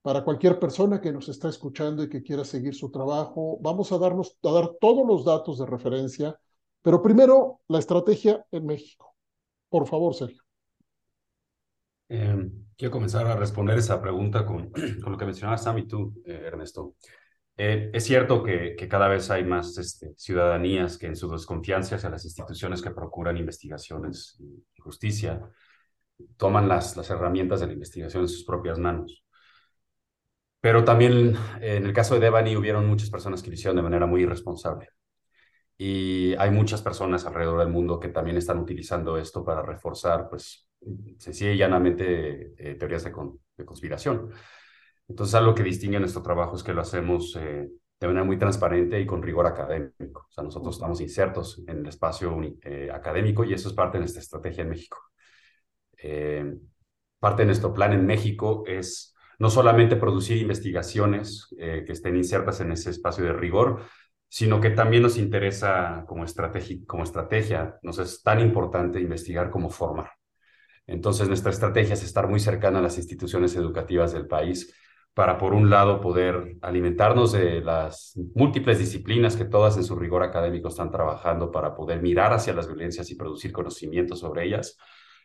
para 0.02 0.22
cualquier 0.22 0.60
persona 0.60 1.00
que 1.00 1.10
nos 1.10 1.28
está 1.28 1.48
escuchando 1.48 2.04
y 2.04 2.08
que 2.08 2.22
quiera 2.22 2.44
seguir 2.44 2.76
su 2.76 2.92
trabajo. 2.92 3.58
Vamos 3.60 3.90
a, 3.90 3.98
darnos, 3.98 4.38
a 4.44 4.52
dar 4.52 4.70
todos 4.80 5.04
los 5.04 5.24
datos 5.24 5.58
de 5.58 5.66
referencia, 5.66 6.38
pero 6.80 7.02
primero 7.02 7.58
la 7.66 7.80
estrategia 7.80 8.46
en 8.52 8.66
México. 8.66 9.05
Por 9.76 9.86
favor, 9.86 10.14
Sergio. 10.14 10.42
Eh, 12.08 12.50
quiero 12.78 12.90
comenzar 12.90 13.26
a 13.26 13.36
responder 13.36 13.76
esa 13.76 14.00
pregunta 14.00 14.46
con, 14.46 14.70
con 15.02 15.12
lo 15.12 15.18
que 15.18 15.26
mencionaba 15.26 15.58
Sam 15.58 15.76
y 15.76 15.86
tú, 15.86 16.14
eh, 16.24 16.44
Ernesto. 16.46 16.94
Eh, 17.58 17.90
es 17.92 18.04
cierto 18.04 18.42
que, 18.42 18.74
que, 18.74 18.88
cada 18.88 19.06
vez 19.06 19.30
hay 19.30 19.44
más 19.44 19.76
este, 19.76 20.14
ciudadanías 20.16 20.96
que 20.96 21.08
en 21.08 21.16
su 21.16 21.30
desconfianza 21.30 21.96
hacia 21.96 22.08
las 22.08 22.24
instituciones 22.24 22.80
que 22.80 22.90
procuran 22.90 23.36
investigaciones 23.36 24.38
y 24.40 24.80
justicia 24.80 25.42
toman 26.38 26.68
las, 26.68 26.96
las 26.96 27.10
herramientas 27.10 27.60
de 27.60 27.66
la 27.66 27.74
investigación 27.74 28.22
en 28.22 28.28
sus 28.30 28.44
propias 28.44 28.78
manos. 28.78 29.26
Pero 30.62 30.84
también 30.84 31.34
en 31.60 31.84
el 31.84 31.92
caso 31.92 32.14
de 32.14 32.20
Devani 32.20 32.56
hubieron 32.56 32.86
muchas 32.86 33.10
personas 33.10 33.42
que 33.42 33.50
lo 33.50 33.54
hicieron 33.54 33.76
de 33.76 33.82
manera 33.82 34.06
muy 34.06 34.22
irresponsable. 34.22 34.88
Y 35.78 36.34
hay 36.36 36.50
muchas 36.50 36.80
personas 36.80 37.26
alrededor 37.26 37.60
del 37.60 37.68
mundo 37.68 38.00
que 38.00 38.08
también 38.08 38.36
están 38.38 38.58
utilizando 38.58 39.18
esto 39.18 39.44
para 39.44 39.62
reforzar 39.62 40.28
pues, 40.30 40.66
sencilla 41.18 41.52
y 41.52 41.58
llanamente 41.58 42.54
eh, 42.56 42.74
teorías 42.76 43.04
de, 43.04 43.12
de, 43.56 43.64
conspiración. 43.64 44.30
Entonces, 45.08 45.34
algo 45.34 45.54
que 45.54 45.62
distingue 45.62 46.00
nuestro 46.00 46.22
trabajo 46.22 46.56
es 46.56 46.62
que 46.62 46.72
lo 46.72 46.80
hacemos 46.80 47.36
eh, 47.36 47.68
de 48.00 48.06
manera 48.06 48.24
muy 48.24 48.38
transparente 48.38 48.98
y 49.00 49.06
con 49.06 49.22
rigor 49.22 49.46
académico. 49.46 50.26
O 50.28 50.32
sea, 50.32 50.44
nosotros 50.44 50.76
estamos 50.76 51.00
insertos 51.00 51.62
en 51.66 51.80
el 51.80 51.86
espacio 51.86 52.38
eh, 52.62 52.90
académico 52.92 53.44
y 53.44 53.52
eso 53.52 53.68
es 53.68 53.74
parte 53.74 53.98
de 53.98 54.00
nuestra 54.00 54.22
estrategia 54.22 54.62
en 54.62 54.70
México. 54.70 54.98
parte 57.18 57.42
de 57.42 57.46
nuestro 57.46 57.72
plan 57.72 57.92
en 57.92 58.06
México 58.06 58.64
es 58.66 59.14
no 59.38 59.50
solamente 59.50 59.96
producir 59.96 60.38
investigaciones 60.38 61.48
que 61.58 61.92
estén 61.92 62.16
insertas 62.16 62.60
en 62.60 62.72
ese 62.72 62.90
espacio 62.90 63.24
de 63.24 63.32
rigor, 63.32 63.82
sino 64.28 64.60
que 64.60 64.70
también 64.70 65.02
nos 65.02 65.18
interesa 65.18 66.04
como 66.06 66.24
estrategia, 66.24 66.78
como 66.86 67.04
estrategia, 67.04 67.78
nos 67.82 67.98
es 67.98 68.22
tan 68.22 68.40
importante 68.40 69.00
investigar 69.00 69.50
como 69.50 69.70
formar. 69.70 70.10
Entonces, 70.86 71.28
nuestra 71.28 71.50
estrategia 71.50 71.94
es 71.94 72.04
estar 72.04 72.28
muy 72.28 72.40
cercana 72.40 72.78
a 72.78 72.82
las 72.82 72.98
instituciones 72.98 73.56
educativas 73.56 74.12
del 74.12 74.26
país 74.26 74.74
para, 75.14 75.38
por 75.38 75.54
un 75.54 75.70
lado, 75.70 76.00
poder 76.00 76.56
alimentarnos 76.62 77.32
de 77.32 77.60
las 77.62 78.12
múltiples 78.34 78.78
disciplinas 78.78 79.36
que 79.36 79.46
todas 79.46 79.76
en 79.76 79.84
su 79.84 79.96
rigor 79.96 80.22
académico 80.22 80.68
están 80.68 80.90
trabajando 80.90 81.50
para 81.50 81.74
poder 81.74 82.02
mirar 82.02 82.32
hacia 82.32 82.52
las 82.52 82.66
violencias 82.68 83.10
y 83.10 83.16
producir 83.16 83.52
conocimiento 83.52 84.14
sobre 84.14 84.44
ellas, 84.44 84.76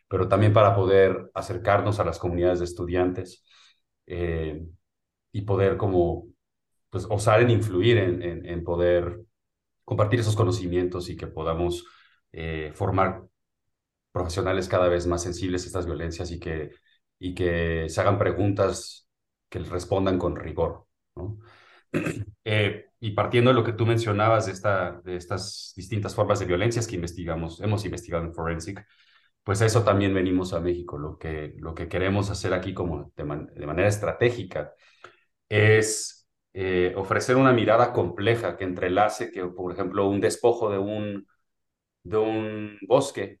pero 0.08 0.28
también 0.28 0.52
para 0.52 0.74
poder 0.74 1.30
acercarnos 1.34 2.00
a 2.00 2.04
las 2.04 2.18
comunidades 2.18 2.60
de 2.60 2.64
estudiantes, 2.64 3.44
eh, 4.06 4.62
y 5.32 5.42
poder 5.42 5.76
como, 5.76 6.28
pues, 6.92 7.06
osar 7.08 7.40
en 7.40 7.50
influir 7.50 7.96
en, 7.96 8.46
en, 8.46 8.64
poder 8.64 9.22
compartir 9.84 10.20
esos 10.20 10.36
conocimientos 10.36 11.08
y 11.08 11.16
que 11.16 11.26
podamos 11.26 11.86
eh, 12.32 12.72
formar 12.74 13.24
profesionales 14.12 14.68
cada 14.68 14.88
vez 14.88 15.06
más 15.06 15.22
sensibles 15.22 15.64
a 15.64 15.68
estas 15.68 15.86
violencias 15.86 16.30
y 16.30 16.38
que, 16.38 16.72
y 17.18 17.34
que 17.34 17.88
se 17.88 18.00
hagan 18.02 18.18
preguntas 18.18 19.08
que 19.48 19.60
respondan 19.60 20.18
con 20.18 20.36
rigor. 20.36 20.86
¿no? 21.16 21.38
Eh, 22.44 22.86
y 23.00 23.12
partiendo 23.12 23.50
de 23.50 23.54
lo 23.54 23.64
que 23.64 23.72
tú 23.72 23.86
mencionabas 23.86 24.46
de, 24.46 24.52
esta, 24.52 25.00
de 25.04 25.16
estas 25.16 25.72
distintas 25.76 26.14
formas 26.14 26.40
de 26.40 26.46
violencias 26.46 26.88
que 26.88 26.96
investigamos, 26.96 27.60
hemos 27.60 27.84
investigado 27.84 28.24
en 28.24 28.34
Forensic, 28.34 28.84
pues 29.44 29.62
a 29.62 29.66
eso 29.66 29.84
también 29.84 30.14
venimos 30.14 30.52
a 30.52 30.60
México. 30.60 30.98
Lo 30.98 31.18
que, 31.18 31.54
lo 31.58 31.74
que 31.74 31.88
queremos 31.88 32.30
hacer 32.30 32.54
aquí 32.54 32.74
como 32.74 33.12
de, 33.16 33.24
manera 33.24 33.88
estratégica 33.88 34.74
es 35.48 36.21
eh, 36.54 36.92
ofrecer 36.96 37.36
una 37.36 37.52
mirada 37.52 37.92
compleja 37.92 38.56
que 38.56 38.64
entrelace 38.64 39.30
que, 39.30 39.44
por 39.46 39.72
ejemplo, 39.72 40.08
un 40.08 40.20
despojo 40.20 40.70
de 40.70 40.78
un, 40.78 41.26
de 42.04 42.16
un 42.18 42.78
bosque 42.88 43.40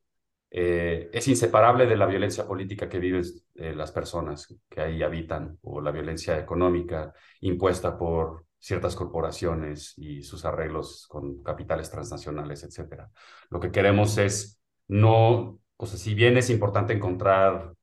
eh, 0.50 1.10
es 1.12 1.28
inseparable 1.28 1.86
de 1.86 1.96
la 1.96 2.06
violencia 2.06 2.46
política 2.46 2.88
que 2.88 2.98
viven 2.98 3.22
eh, 3.54 3.74
las 3.74 3.92
personas 3.92 4.54
que 4.68 4.80
ahí 4.80 5.02
habitan 5.02 5.58
o 5.62 5.80
la 5.80 5.90
violencia 5.90 6.38
económica 6.38 7.12
impuesta 7.40 7.96
por 7.98 8.46
ciertas 8.58 8.94
corporaciones 8.94 9.94
y 9.96 10.22
sus 10.22 10.44
arreglos 10.44 11.06
con 11.08 11.42
capitales 11.42 11.90
transnacionales, 11.90 12.62
etc. 12.64 13.08
Lo 13.50 13.60
que 13.60 13.70
queremos 13.72 14.18
es 14.18 14.60
no 14.88 15.58
o 15.82 15.86
sea, 15.86 15.98
si 15.98 16.14
bien 16.14 16.36
es 16.36 16.48
importante 16.48 16.92
encontrar 16.92 17.74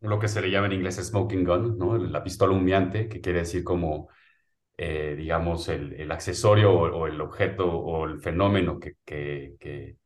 lo 0.00 0.18
que 0.18 0.26
se 0.26 0.40
le 0.40 0.50
llama 0.50 0.66
en 0.66 0.72
inglés 0.72 0.96
smoking 0.96 1.44
gun, 1.44 1.78
¿no? 1.78 1.96
La 1.96 2.24
pistola 2.24 2.52
humeante, 2.52 3.08
que 3.08 3.20
quiere 3.20 3.40
decir 3.40 3.62
como, 3.62 4.08
eh, 4.76 5.14
digamos, 5.16 5.68
el, 5.68 5.92
el 5.94 6.10
accesorio 6.12 6.72
o, 6.72 7.06
el 7.06 7.20
objeto 7.20 7.66
o 7.66 8.06
el 8.06 8.18
fenómeno 8.20 8.78
que, 8.80 8.94
que, 9.04 9.54
que, 9.60 9.96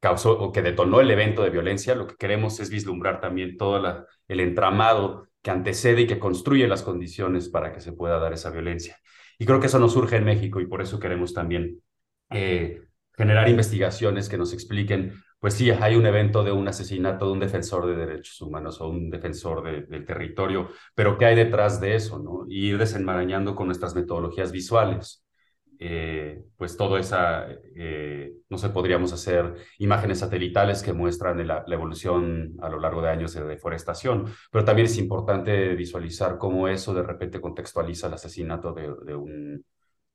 causó 0.00 0.38
o 0.38 0.52
que 0.52 0.62
detonó 0.62 1.00
el 1.00 1.10
evento 1.10 1.42
de 1.42 1.50
violencia, 1.50 1.94
lo 1.94 2.06
que 2.06 2.16
queremos 2.16 2.60
es 2.60 2.70
vislumbrar 2.70 3.20
también 3.20 3.56
todo 3.56 3.78
la, 3.80 4.06
el 4.28 4.40
entramado 4.40 5.28
que 5.42 5.50
antecede 5.50 6.02
y 6.02 6.06
que 6.06 6.18
construye 6.18 6.68
las 6.68 6.82
condiciones 6.82 7.48
para 7.48 7.72
que 7.72 7.80
se 7.80 7.92
pueda 7.92 8.18
dar 8.18 8.32
esa 8.32 8.50
violencia. 8.50 8.98
Y 9.38 9.46
creo 9.46 9.60
que 9.60 9.66
eso 9.66 9.78
nos 9.78 9.92
surge 9.92 10.16
en 10.16 10.24
México 10.24 10.60
y 10.60 10.66
por 10.66 10.82
eso 10.82 10.98
queremos 10.98 11.34
también 11.34 11.82
eh, 12.30 12.82
generar 13.16 13.48
investigaciones 13.48 14.28
que 14.28 14.38
nos 14.38 14.52
expliquen 14.52 15.12
pues 15.46 15.54
sí, 15.54 15.70
hay 15.70 15.94
un 15.94 16.04
evento 16.04 16.42
de 16.42 16.50
un 16.50 16.66
asesinato 16.66 17.26
de 17.26 17.30
un 17.30 17.38
defensor 17.38 17.86
de 17.86 17.94
derechos 17.94 18.40
humanos 18.40 18.80
o 18.80 18.88
un 18.88 19.10
defensor 19.10 19.62
del 19.88 20.04
territorio, 20.04 20.70
pero 20.92 21.16
¿qué 21.16 21.26
hay 21.26 21.36
detrás 21.36 21.80
de 21.80 21.94
eso? 21.94 22.18
¿no? 22.18 22.46
Y 22.48 22.70
ir 22.70 22.78
desenmarañando 22.78 23.54
con 23.54 23.66
nuestras 23.66 23.94
metodologías 23.94 24.50
visuales. 24.50 25.24
Eh, 25.78 26.42
pues 26.56 26.76
todo 26.76 26.98
esa, 26.98 27.46
eh, 27.76 28.32
no 28.48 28.58
sé, 28.58 28.70
podríamos 28.70 29.12
hacer 29.12 29.54
imágenes 29.78 30.18
satelitales 30.18 30.82
que 30.82 30.92
muestran 30.92 31.46
la, 31.46 31.64
evolución 31.68 32.56
a 32.60 32.68
lo 32.68 32.80
largo 32.80 33.00
de 33.00 33.10
años 33.10 33.32
de 33.32 33.44
deforestación, 33.44 34.24
pero 34.50 34.64
también 34.64 34.86
es 34.86 34.98
importante 34.98 35.76
visualizar 35.76 36.38
cómo 36.38 36.66
eso 36.66 36.92
de 36.92 37.04
repente 37.04 37.40
contextualiza 37.40 38.08
el 38.08 38.14
asesinato 38.14 38.72
de, 38.72 38.92
de, 39.04 39.14
un, 39.14 39.64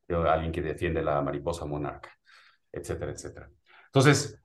de 0.09 0.15
alguien 0.29 0.51
que 0.51 0.61
defiende 0.61 1.01
la 1.01 1.21
mariposa 1.21 1.65
monarca, 1.65 2.09
etcétera, 2.69 3.13
etcétera. 3.13 3.49
Entonces, 3.85 4.37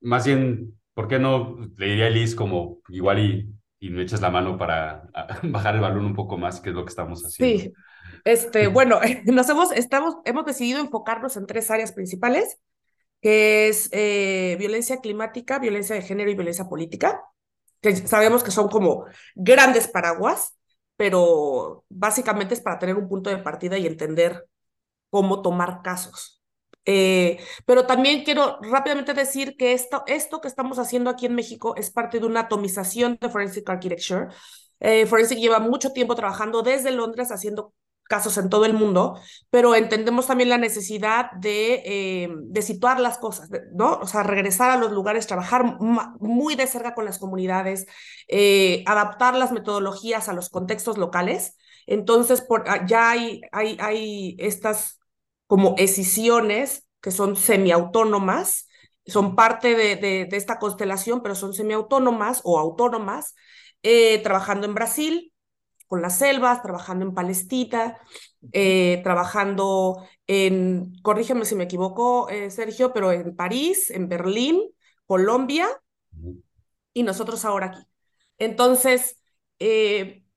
más 0.00 0.26
bien, 0.26 0.78
¿por 0.94 1.08
qué 1.08 1.18
no 1.18 1.58
le 1.76 1.86
diría 1.86 2.06
a 2.06 2.10
Liz 2.10 2.34
como 2.34 2.80
igual 2.88 3.18
y, 3.18 3.54
y 3.80 3.90
me 3.90 4.02
eches 4.02 4.20
la 4.20 4.30
mano 4.30 4.56
para 4.58 5.08
bajar 5.44 5.74
el 5.74 5.80
balón 5.80 6.04
un 6.06 6.14
poco 6.14 6.36
más, 6.36 6.60
que 6.60 6.70
es 6.70 6.74
lo 6.74 6.84
que 6.84 6.90
estamos 6.90 7.22
haciendo? 7.24 7.64
Sí, 7.64 7.72
este, 8.24 8.66
bueno, 8.68 9.00
nos 9.24 9.48
hemos, 9.48 9.72
estamos, 9.72 10.16
hemos 10.24 10.44
decidido 10.44 10.80
enfocarnos 10.80 11.36
en 11.36 11.46
tres 11.46 11.70
áreas 11.70 11.92
principales, 11.92 12.58
que 13.20 13.68
es 13.68 13.88
eh, 13.92 14.56
violencia 14.58 15.00
climática, 15.00 15.58
violencia 15.58 15.96
de 15.96 16.02
género 16.02 16.30
y 16.30 16.34
violencia 16.34 16.68
política, 16.68 17.20
que 17.80 17.94
sabemos 17.96 18.44
que 18.44 18.50
son 18.50 18.68
como 18.68 19.06
grandes 19.34 19.88
paraguas, 19.88 20.56
pero 20.96 21.84
básicamente 21.88 22.54
es 22.54 22.60
para 22.60 22.78
tener 22.78 22.96
un 22.96 23.08
punto 23.08 23.30
de 23.30 23.38
partida 23.38 23.78
y 23.78 23.86
entender 23.86 24.46
cómo 25.10 25.42
tomar 25.42 25.82
casos. 25.82 26.37
Eh, 26.90 27.38
pero 27.66 27.86
también 27.86 28.24
quiero 28.24 28.58
rápidamente 28.62 29.12
decir 29.12 29.56
que 29.58 29.74
esto, 29.74 30.04
esto 30.06 30.40
que 30.40 30.48
estamos 30.48 30.78
haciendo 30.78 31.10
aquí 31.10 31.26
en 31.26 31.34
México 31.34 31.74
es 31.76 31.90
parte 31.90 32.18
de 32.18 32.24
una 32.24 32.40
atomización 32.40 33.18
de 33.20 33.28
Forensic 33.28 33.68
Architecture. 33.68 34.28
Eh, 34.80 35.04
Forensic 35.04 35.38
lleva 35.38 35.58
mucho 35.58 35.92
tiempo 35.92 36.14
trabajando 36.14 36.62
desde 36.62 36.90
Londres 36.90 37.30
haciendo 37.30 37.74
casos 38.04 38.38
en 38.38 38.48
todo 38.48 38.64
el 38.64 38.72
mundo, 38.72 39.20
pero 39.50 39.74
entendemos 39.74 40.26
también 40.26 40.48
la 40.48 40.56
necesidad 40.56 41.30
de, 41.32 41.82
eh, 41.84 42.28
de 42.34 42.62
situar 42.62 43.00
las 43.00 43.18
cosas, 43.18 43.50
¿no? 43.74 43.98
O 43.98 44.06
sea, 44.06 44.22
regresar 44.22 44.70
a 44.70 44.78
los 44.78 44.90
lugares, 44.90 45.26
trabajar 45.26 45.76
muy 45.78 46.54
de 46.54 46.66
cerca 46.66 46.94
con 46.94 47.04
las 47.04 47.18
comunidades, 47.18 47.86
eh, 48.28 48.82
adaptar 48.86 49.36
las 49.36 49.52
metodologías 49.52 50.30
a 50.30 50.32
los 50.32 50.48
contextos 50.48 50.96
locales. 50.96 51.58
Entonces, 51.86 52.40
por, 52.40 52.64
ah, 52.66 52.86
ya 52.86 53.10
hay, 53.10 53.42
hay, 53.52 53.76
hay 53.78 54.36
estas 54.38 54.97
como 55.48 55.74
escisiones 55.78 56.86
que 57.00 57.10
son 57.10 57.34
semiautónomas, 57.34 58.68
son 59.06 59.34
parte 59.34 59.74
de, 59.74 59.96
de, 59.96 60.28
esta 60.36 60.58
constelación, 60.58 61.22
pero 61.22 61.34
son 61.34 61.54
semiautónomas 61.54 62.42
o 62.44 62.58
autónomas, 62.58 63.34
eh, 63.82 64.22
trabajando 64.22 64.66
en 64.66 64.74
Brasil, 64.74 65.32
con 65.86 66.02
las 66.02 66.18
selvas, 66.18 66.62
trabajando 66.62 67.06
en 67.06 67.14
Palestina, 67.14 67.96
eh, 68.52 69.00
trabajando 69.02 70.06
en, 70.26 70.92
corrígeme 71.02 71.46
si 71.46 71.54
me 71.54 71.64
equivoco, 71.64 72.28
eh, 72.28 72.50
Sergio, 72.50 72.92
pero 72.92 73.10
en 73.10 73.34
París, 73.34 73.90
en 73.90 74.08
Berlín, 74.08 74.62
Colombia, 75.06 75.66
y 76.92 77.02
nosotros 77.04 77.46
ahora 77.46 77.68
aquí. 77.68 77.80
Entonces, 78.36 79.18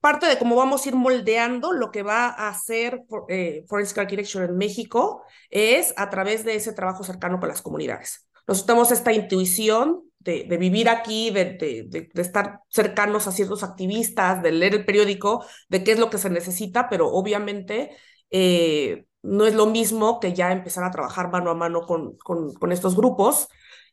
parte 0.02 0.26
de 0.26 0.36
cómo 0.36 0.56
vamos 0.56 0.84
a 0.84 0.88
ir 0.88 0.96
moldeando 0.96 1.72
lo 1.72 1.92
que 1.92 2.02
va 2.02 2.26
a 2.26 2.48
hacer 2.48 3.04
eh, 3.28 3.64
Forensic 3.68 3.98
Architecture 3.98 4.46
en 4.46 4.56
México 4.56 5.22
es 5.48 5.94
a 5.96 6.10
través 6.10 6.44
de 6.44 6.56
ese 6.56 6.72
trabajo 6.72 7.04
cercano 7.04 7.38
con 7.38 7.48
las 7.48 7.62
comunidades. 7.62 8.28
Nosotros 8.48 8.66
tenemos 8.66 8.90
esta 8.90 9.12
intuición 9.12 10.02
de, 10.18 10.44
vivir 10.58 10.88
aquí, 10.88 11.30
de, 11.30 12.10
estar 12.14 12.60
cercanos 12.68 13.28
a 13.28 13.32
ciertos 13.32 13.62
activistas, 13.62 14.42
de 14.42 14.52
leer 14.52 14.74
el 14.74 14.84
periódico, 14.84 15.44
de 15.68 15.84
qué 15.84 15.92
es 15.92 15.98
lo 16.00 16.10
que 16.10 16.18
se 16.18 16.30
necesita, 16.30 16.88
pero 16.88 17.08
obviamente 17.08 17.96
eh, 18.30 19.04
no 19.22 19.46
es 19.46 19.54
lo 19.54 19.66
mismo 19.66 20.18
que 20.18 20.32
ya 20.32 20.50
empezar 20.50 20.82
a 20.82 20.90
trabajar 20.90 21.30
mano 21.30 21.50
a 21.50 21.54
mano 21.54 21.82
con, 21.82 22.16
con 22.16 22.72
estos 22.72 22.96
grupos 22.96 23.48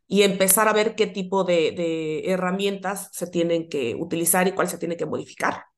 y 0.08 0.24
empezar 0.24 0.68
a 0.68 0.74
ver 0.74 0.96
qué 0.96 1.06
tipo 1.06 1.44
de, 1.44 2.24
herramientas 2.26 3.10
se 3.14 3.28
tienen 3.28 3.70
que 3.70 3.96
utilizar 3.96 4.48
y 4.48 4.54
cuál 4.54 4.68
se 4.68 4.80
tiene 4.80 4.98
que 4.98 5.06
modificar 5.06 5.69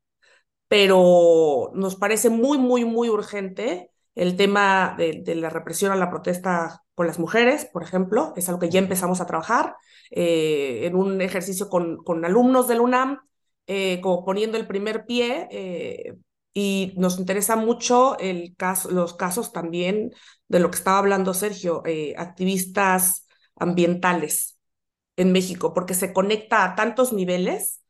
pero 0.72 1.70
nos 1.74 1.98
parece 1.98 2.30
muy, 2.30 2.58
muy, 2.58 2.86
muy 2.86 3.10
urgente 3.10 3.92
el 4.16 4.38
tema 4.38 4.96
de, 4.98 5.22
la 5.36 5.50
represión 5.50 5.92
a 5.92 5.98
la 5.98 6.10
protesta 6.10 6.86
con 6.96 7.08
las 7.08 7.20
mujeres, 7.20 7.66
por 7.66 7.84
ejemplo, 7.84 8.32
es 8.38 8.48
algo 8.48 8.62
que 8.62 8.70
ya 8.70 8.80
empezamos 8.80 9.20
a 9.20 9.26
trabajar 9.26 9.76
eh, 10.12 10.84
en 10.86 10.96
un 10.96 11.20
ejercicio 11.20 11.68
con, 11.68 11.98
con 12.06 12.24
alumnos 12.24 12.70
del 12.70 12.80
UNAM, 12.80 13.20
eh, 13.68 14.00
como 14.00 14.24
poniendo 14.24 14.58
el 14.58 14.66
primer 14.66 15.06
pie, 15.06 15.50
eh, 15.52 16.16
y 16.54 16.94
nos 16.96 17.20
interesa 17.20 17.58
mucho 17.58 18.18
el 18.18 18.56
caso, 18.56 18.92
los 18.92 19.14
casos 19.14 19.52
también 19.52 20.14
de 20.48 20.62
lo 20.62 20.72
que 20.72 20.78
estaba 20.78 21.00
hablando 21.00 21.34
Sergio, 21.34 21.84
activistas 22.16 23.28
ambientales 23.58 24.58
en 25.18 25.34
México, 25.34 25.74
porque 25.74 25.96
se 25.96 26.14
conecta 26.14 26.64
a 26.64 26.76
tantos 26.76 27.12
niveles 27.12 27.81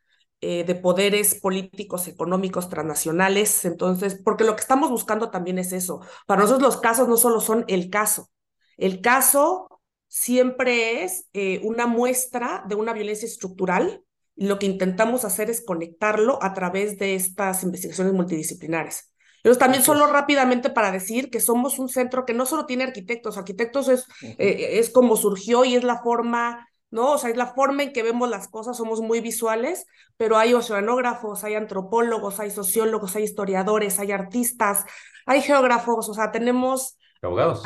eh, 0.42 0.64
de 0.64 0.76
poderes 0.76 1.36
políticos, 1.36 2.08
económicos, 2.08 2.70
transnacionales. 2.70 3.66
Entonces, 3.66 4.20
porque 4.24 4.44
lo 4.44 4.56
que 4.56 4.62
estamos 4.62 4.90
buscando 4.90 5.30
también 5.30 5.60
es 5.60 5.72
eso. 5.72 6.02
Para 6.28 6.42
nosotros 6.42 6.74
los 6.74 6.82
casos 6.82 7.08
no 7.08 7.18
solo 7.18 7.40
son 7.40 7.66
el 7.68 7.90
caso. 7.90 8.30
El 8.78 9.02
caso 9.02 9.82
siempre 10.08 11.04
es 11.04 11.28
eh, 11.34 11.62
una 11.64 11.88
muestra 11.88 12.64
de 12.68 12.76
una 12.76 12.94
violencia 12.94 13.28
estructural 13.28 14.04
lo 14.36 14.58
que 14.58 14.66
intentamos 14.66 15.24
hacer 15.24 15.50
es 15.50 15.64
conectarlo 15.64 16.40
a 16.42 16.54
través 16.54 16.98
de 16.98 17.16
estas 17.16 17.64
investigaciones 17.64 18.14
multidisciplinares. 18.14 19.14
Pero 19.44 19.58
también 19.58 19.84
solo 19.84 20.08
rápidamente 20.08 20.70
para 20.70 20.92
decir 20.92 21.30
que 21.30 21.40
somos 21.40 21.80
un 21.80 21.90
centro 21.90 22.26
que 22.26 22.34
no 22.34 22.46
solo 22.46 22.66
tiene 22.66 22.84
arquitectos, 22.84 23.38
arquitectos 23.38 23.88
es, 23.88 24.08
eh, 24.22 24.80
es 24.80 24.90
como 24.90 25.16
surgió 25.16 25.64
y 25.66 25.76
es 25.76 25.84
la 25.84 26.02
forma 26.02 26.68
¿no? 26.92 27.14
O 27.14 27.18
sea, 27.18 27.30
es 27.30 27.38
la 27.38 27.48
forma 27.48 27.84
en 27.84 27.94
que 27.94 28.04
vemos 28.04 28.30
las 28.30 28.48
cosas, 28.50 28.78
somos 28.78 29.02
muy 29.02 29.22
visuales, 29.22 29.86
pero 30.18 30.38
hay 30.38 30.54
oceanógrafos, 30.54 31.44
hay 31.44 31.56
antropólogos, 31.56 32.40
hay 32.40 32.52
sociólogos, 32.52 33.16
hay 33.16 33.24
historiadores, 33.24 33.98
hay 34.00 34.12
artistas, 34.12 34.86
hay 35.26 35.42
geógrafos, 35.42 36.10
o 36.10 36.14
sea, 36.14 36.32
tenemos... 36.32 36.98
Abogados. 37.22 37.64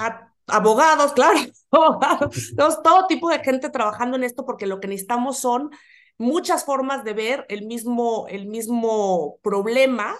abogados, 0.47 1.13
claro, 1.15 1.39
tenemos 2.55 2.83
todo 2.83 3.07
tipo 3.07 3.29
de 3.29 3.39
gente 3.39 3.69
trabajando 3.69 4.15
en 4.15 4.23
esto 4.23 4.45
porque 4.45 4.67
lo 4.67 4.79
que 4.79 4.87
necesitamos 4.87 5.39
son 5.39 5.71
muchas 6.17 6.63
formas 6.63 7.03
de 7.03 7.13
ver 7.13 7.45
el 7.49 7.65
mismo, 7.65 8.27
el 8.29 8.45
mismo 8.45 9.39
problema 9.41 10.15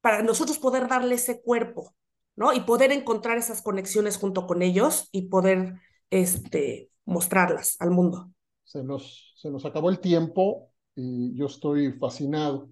para 0.00 0.22
nosotros 0.22 0.58
poder 0.58 0.88
darle 0.88 1.14
ese 1.14 1.40
cuerpo, 1.40 1.94
¿no? 2.36 2.52
Y 2.52 2.60
poder 2.60 2.92
encontrar 2.92 3.38
esas 3.38 3.62
conexiones 3.62 4.16
junto 4.16 4.46
con 4.46 4.62
ellos 4.62 5.08
y 5.12 5.28
poder 5.28 5.74
este, 6.10 6.90
mostrarlas 7.08 7.76
al 7.80 7.90
mundo. 7.90 8.30
Se 8.64 8.84
nos, 8.84 9.32
se 9.36 9.50
nos 9.50 9.64
acabó 9.64 9.88
el 9.88 9.98
tiempo 9.98 10.70
y 10.94 11.34
yo 11.34 11.46
estoy 11.46 11.92
fascinado, 11.92 12.68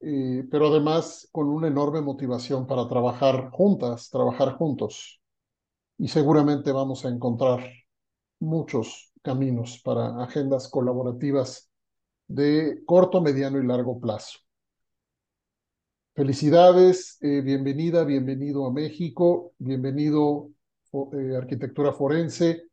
eh, 0.00 0.44
pero 0.50 0.68
además 0.68 1.28
con 1.30 1.48
una 1.48 1.68
enorme 1.68 2.00
motivación 2.00 2.66
para 2.66 2.88
trabajar 2.88 3.50
juntas, 3.50 4.08
trabajar 4.10 4.56
juntos. 4.56 5.20
Y 5.98 6.08
seguramente 6.08 6.72
vamos 6.72 7.04
a 7.04 7.08
encontrar 7.10 7.70
muchos 8.40 9.12
caminos 9.22 9.80
para 9.84 10.22
agendas 10.22 10.68
colaborativas 10.68 11.70
de 12.26 12.82
corto, 12.86 13.20
mediano 13.20 13.60
y 13.62 13.66
largo 13.66 14.00
plazo. 14.00 14.38
Felicidades, 16.14 17.18
eh, 17.20 17.42
bienvenida, 17.42 18.04
bienvenido 18.04 18.66
a 18.66 18.72
México, 18.72 19.52
bienvenido 19.58 20.50
eh, 21.12 21.36
Arquitectura 21.36 21.92
Forense. 21.92 22.68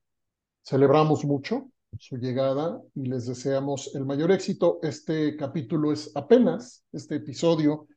Celebramos 0.64 1.26
mucho 1.26 1.72
su 2.00 2.18
llegada 2.18 2.80
y 2.96 3.08
les 3.08 3.26
deseamos 3.26 3.94
el 3.96 4.06
mayor 4.06 4.32
éxito. 4.32 4.80
Este 4.84 5.36
capítulo 5.36 5.92
es 5.92 6.12
apenas, 6.16 6.86
este 6.92 7.16
episodio 7.16 7.88